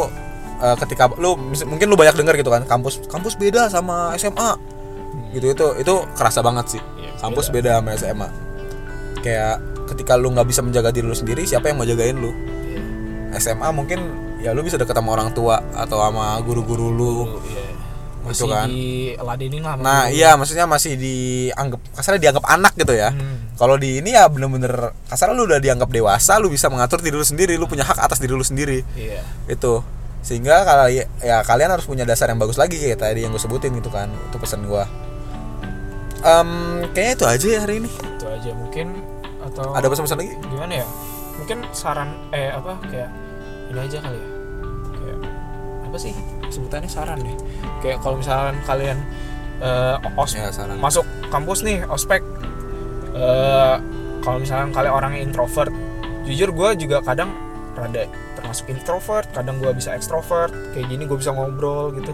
[0.63, 1.35] eh, ketika lu
[1.67, 4.55] mungkin lu banyak dengar gitu kan kampus kampus beda sama SMA
[5.35, 6.81] gitu itu itu kerasa banget sih.
[6.97, 7.83] Iya, kampus beda.
[7.83, 8.27] sama SMA
[9.21, 9.61] kayak
[9.93, 12.33] ketika lu nggak bisa menjaga diri lu sendiri siapa yang mau jagain lu?
[13.37, 13.99] SMA mungkin
[14.43, 17.13] ya lu bisa deket sama orang tua atau sama guru-guru lu.
[17.47, 17.65] Iya.
[18.21, 18.69] Gitu masih kan.
[18.69, 18.85] di
[19.17, 20.13] ladenin lah nah guru.
[20.13, 23.09] iya maksudnya masih dianggap kasarnya dianggap anak gitu ya.
[23.09, 23.49] Hmm.
[23.57, 27.25] kalau di ini ya bener-bener kasarnya lu udah dianggap dewasa lu bisa mengatur diri lu
[27.25, 28.85] sendiri lu punya hak atas diri lu sendiri.
[28.93, 29.25] Iya.
[29.49, 29.81] Itu.
[30.21, 33.41] Sehingga kalau ya, ya kalian harus punya dasar yang bagus lagi kayak tadi yang gue
[33.41, 34.85] sebutin gitu kan itu pesan gue
[36.21, 36.49] Em,
[36.93, 37.89] kayaknya itu aja ya hari ini.
[37.89, 39.01] Itu aja mungkin
[39.49, 40.33] atau ada pesan-pesan lagi?
[40.47, 40.87] Gimana ya?
[41.39, 43.09] Mungkin saran eh apa kayak
[43.71, 44.27] ini aja kali ya.
[44.93, 45.17] Kayak
[45.89, 46.13] apa sih
[46.51, 46.89] sebutannya?
[46.91, 47.35] Saran deh.
[47.81, 48.97] Kayak kalau misalkan kalian
[49.61, 50.77] eh, os Ya, saran.
[50.77, 52.21] masuk kampus nih ospek
[53.11, 53.75] eh
[54.21, 55.73] kalau misalkan kalian orangnya introvert
[56.23, 57.33] jujur gue juga kadang
[57.73, 58.05] rada
[58.37, 62.13] termasuk introvert kadang gue bisa ekstrovert kayak gini gue bisa ngobrol gitu.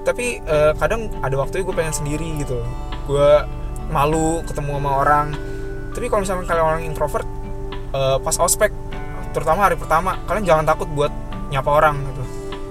[0.00, 2.62] Tapi eh, kadang ada waktunya gue pengen sendiri gitu
[3.04, 3.30] gue
[3.90, 5.26] malu ketemu sama orang
[5.90, 7.26] tapi kalau misalkan kalian orang introvert
[7.90, 8.70] eh, pas ospek
[9.30, 11.12] terutama hari pertama kalian jangan takut buat
[11.48, 12.22] nyapa orang gitu.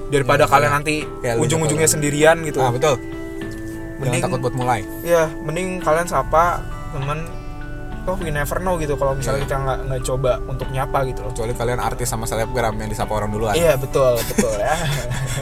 [0.09, 0.75] Daripada Iya, kalian iya.
[0.75, 0.95] nanti
[1.37, 2.59] ujung-ujungnya sendirian gitu.
[2.59, 2.97] Ah betul.
[2.97, 4.81] Jangan Mending- takut buat mulai.
[5.01, 7.27] Ya mending kalian sapa temen
[8.03, 8.95] oh we never know gitu.
[8.95, 9.45] Kalau misalnya Iya.
[9.45, 11.31] kita nggak nggak coba untuk nyapa gitu loh.
[11.31, 13.53] Kecuali kalian artis sama selebgram yang disapa orang duluan.
[13.53, 14.75] Iya betul betul ya.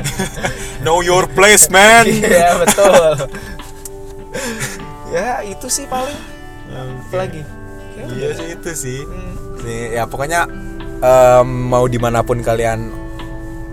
[0.83, 2.03] Know your place man.
[2.05, 3.09] Iya betul.
[5.07, 6.17] Ya itu sih paling
[6.67, 7.41] apa lagi?
[7.41, 7.56] Ya,
[8.17, 8.99] iya sih itu sih.
[9.03, 9.33] Hmm,
[9.65, 10.45] Nih, ya pokoknya
[11.01, 12.93] em, mau di mana pun kalian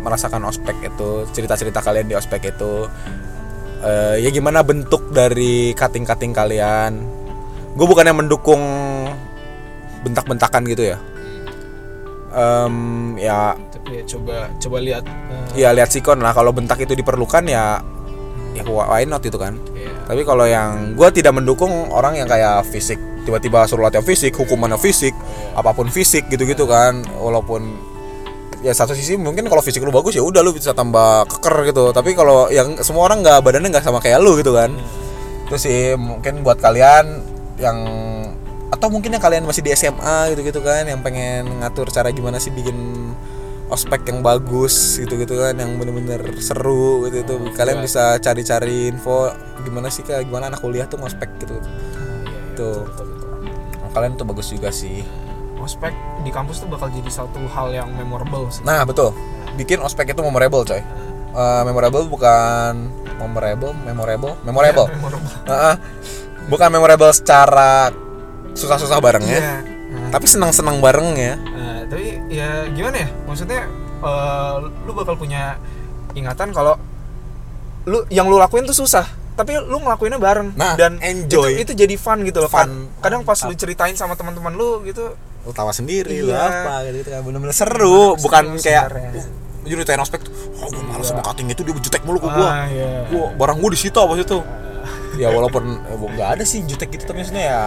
[0.04, 2.88] merasakan ospek itu cerita-cerita kalian di ospek itu
[3.84, 6.92] eh, ya gimana bentuk dari cutting-cutting kalian.
[7.74, 8.60] Gue bukannya mendukung
[10.04, 10.98] bentak-bentakan gitu ya.
[12.34, 13.54] Em, ya.
[13.56, 15.04] Tapi ya coba coba lihat
[15.56, 16.32] eh, ya lihat sikon lah.
[16.32, 17.80] Kalau bentak itu diperlukan ya
[18.54, 19.58] ya why not itu kan.
[19.74, 19.90] Iya.
[20.06, 24.76] tapi kalau yang gue tidak mendukung orang yang kayak fisik tiba-tiba suruh latihan fisik hukumannya
[24.76, 25.16] fisik
[25.56, 27.72] apa pun fisik gitu-gitu kan walaupun
[28.64, 31.92] ya satu sisi mungkin kalau fisik lu bagus ya udah lu bisa tambah keker gitu.
[31.92, 34.72] Tapi kalau yang semua orang nggak badannya nggak sama kayak lu gitu kan.
[35.44, 37.20] Itu sih mungkin buat kalian
[37.60, 37.76] yang
[38.72, 42.50] atau mungkin yang kalian masih di SMA gitu-gitu kan yang pengen ngatur cara gimana sih
[42.50, 42.74] bikin
[43.70, 47.84] ospek yang bagus gitu-gitu kan yang bener-bener seru gitu itu kalian Iya.
[47.86, 49.30] bisa cari-cari info
[49.62, 51.54] gimana sih kayak gimana anak kuliah tuh ngospek gitu.
[51.54, 52.74] Oh, iya, iya, Tuh.
[52.82, 53.13] betul, betul, betul.
[53.94, 55.06] Kalian tuh bagus juga sih.
[55.62, 55.94] Ospek
[56.26, 58.60] di kampus tuh bakal jadi satu hal yang memorable sih.
[58.66, 59.14] Nah betul.
[59.54, 60.82] Bikin ospek itu memorable coy.
[61.34, 64.86] Eh, memorable bukan memorable memorable memorable.
[64.90, 65.30] Memorable.
[65.46, 65.76] Heeh.
[66.44, 67.88] bukan memorable secara
[68.52, 69.56] susah-susah barengnya Iya.
[69.94, 71.40] Nah, tapi senang-senang barengnya.
[71.40, 73.08] Nah, tapi ya gimana ya?
[73.24, 73.62] Maksudnya
[74.02, 75.56] eh, lu bakal punya
[76.12, 76.76] ingatan kalau
[77.88, 79.04] lu yang lu lakuin tuh susah,
[79.34, 81.58] tapi lu ngelakuinnya bareng Nah, dan enjoy.
[81.58, 82.48] Itu, itu jadi fun gitu loh.
[82.48, 82.86] Fun.
[82.98, 86.38] Kadang pas lu ceritain sama teman-teman lu gitu, lu tawa sendiri Iya.
[86.64, 88.84] apa gitu kan bener-bener seru bukan seru kayak.
[88.90, 89.26] "Uh,
[89.64, 91.10] jadi tain ospek tuh oh gue malas Iya.
[91.10, 93.08] sama cutting itu dia jutek mulu ke gua ah, iya.
[93.08, 94.38] gua barang gua disita pas itu
[95.16, 97.60] ya walaupun eh, nggak ada sih jutek gitu tapi maksudnya ya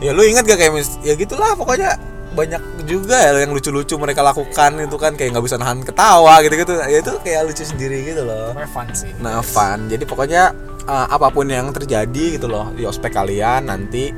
[0.00, 1.96] ya lu ingat gak kayak mis- ya gitulah pokoknya
[2.30, 6.78] banyak juga ya yang lucu-lucu mereka lakukan itu kan kayak nggak bisa nahan ketawa gitu-gitu
[6.78, 9.10] ya itu kayak lucu sendiri gitu loh fun sih.
[9.18, 10.54] Nah fun, jadi pokoknya
[10.86, 14.14] eh, apa pun yang terjadi gitu loh di ospek kalian nanti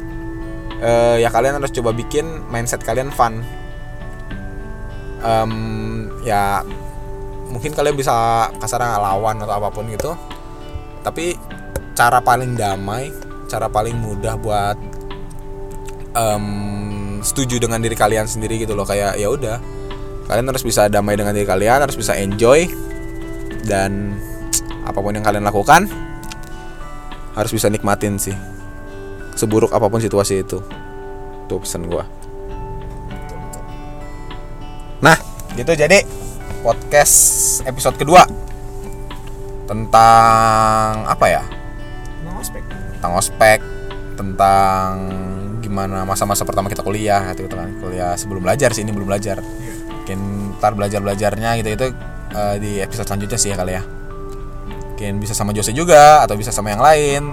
[0.77, 3.41] eh, ya kalian harus coba bikin mindset kalian fun.
[5.23, 5.53] Em,
[6.27, 6.67] ya
[7.47, 10.19] mungkin kalian bisa kasarnya lawan atau apa pun gitu,
[11.07, 11.39] tapi
[11.95, 13.15] cara paling damai,
[13.47, 14.75] cara paling mudah buat
[16.19, 16.45] em,
[17.23, 19.59] setuju dengan diri kalian sendiri gitu loh kayak ya udah
[20.27, 22.67] kalian harus bisa damai dengan diri kalian harus bisa enjoy
[23.67, 24.19] dan
[24.83, 25.87] apa pun yang kalian lakukan
[27.33, 28.35] harus bisa nikmatin sih
[29.39, 30.59] seburuk apa pun situasi itu
[31.47, 32.05] tuh pesan gua
[35.01, 35.17] nah
[35.55, 36.05] gitu jadi
[36.63, 38.23] podcast episode kedua
[39.73, 41.43] tentang apa ya?
[42.23, 42.63] Nggak ospek.
[42.69, 43.59] Tentang ospek,
[44.21, 44.93] tentang
[45.73, 49.41] gimana masa-masa pertama kita kuliah gitu kan kuliah sebelum belajar sih ini belum belajar
[49.89, 51.87] mungkin ntar belajar belajarnya gitu itu
[52.37, 53.83] eh, di episode selanjutnya sih ya kali ya
[54.69, 57.25] mungkin bisa sama Jose juga atau bisa sama yang lain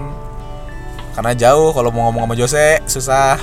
[1.12, 3.36] karena jauh kalau mau ngomong sama Jose susah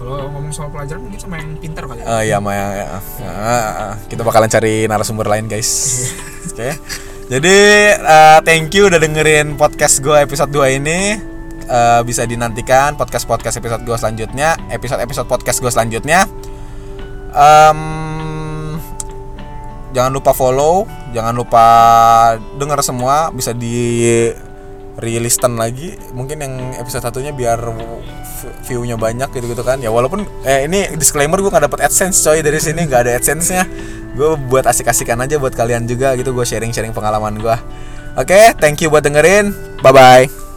[0.00, 2.08] Kalau ngomong soal pelajaran mungkin sama yang pintar kali ya.
[2.08, 2.86] Eh ya, sama yang ya,
[3.20, 5.68] eh, kita bakalan cari narasumber lain guys.
[6.48, 6.72] Oke.
[7.28, 7.56] Jadi
[8.00, 11.29] eh, thank you udah dengerin podcast gue episode 2 ini.
[11.70, 16.26] Eh, bisa dinantikan podcast podcast episode gue selanjutnya, episode episode podcast gue selanjutnya.
[17.30, 17.80] Em,
[19.94, 21.66] jangan lupa follow, jangan lupa
[22.58, 24.26] denger semua, bisa di
[24.98, 25.94] re-listen lagi.
[26.10, 27.62] Mungkin yang episode satunya biar
[28.66, 29.78] view-nya banyak gitu-gitu kan.
[29.78, 33.62] Ya walaupun eh ini disclaimer gue nggak dapet AdSense coy dari sini nggak ada AdSense-nya.
[34.18, 36.34] Gue buat asik-asikan aja buat kalian juga gitu.
[36.34, 37.56] Gue sharing-sharing pengalaman gue.
[38.18, 39.54] Oke, thank you buat dengerin.
[39.86, 40.49] Bye bye.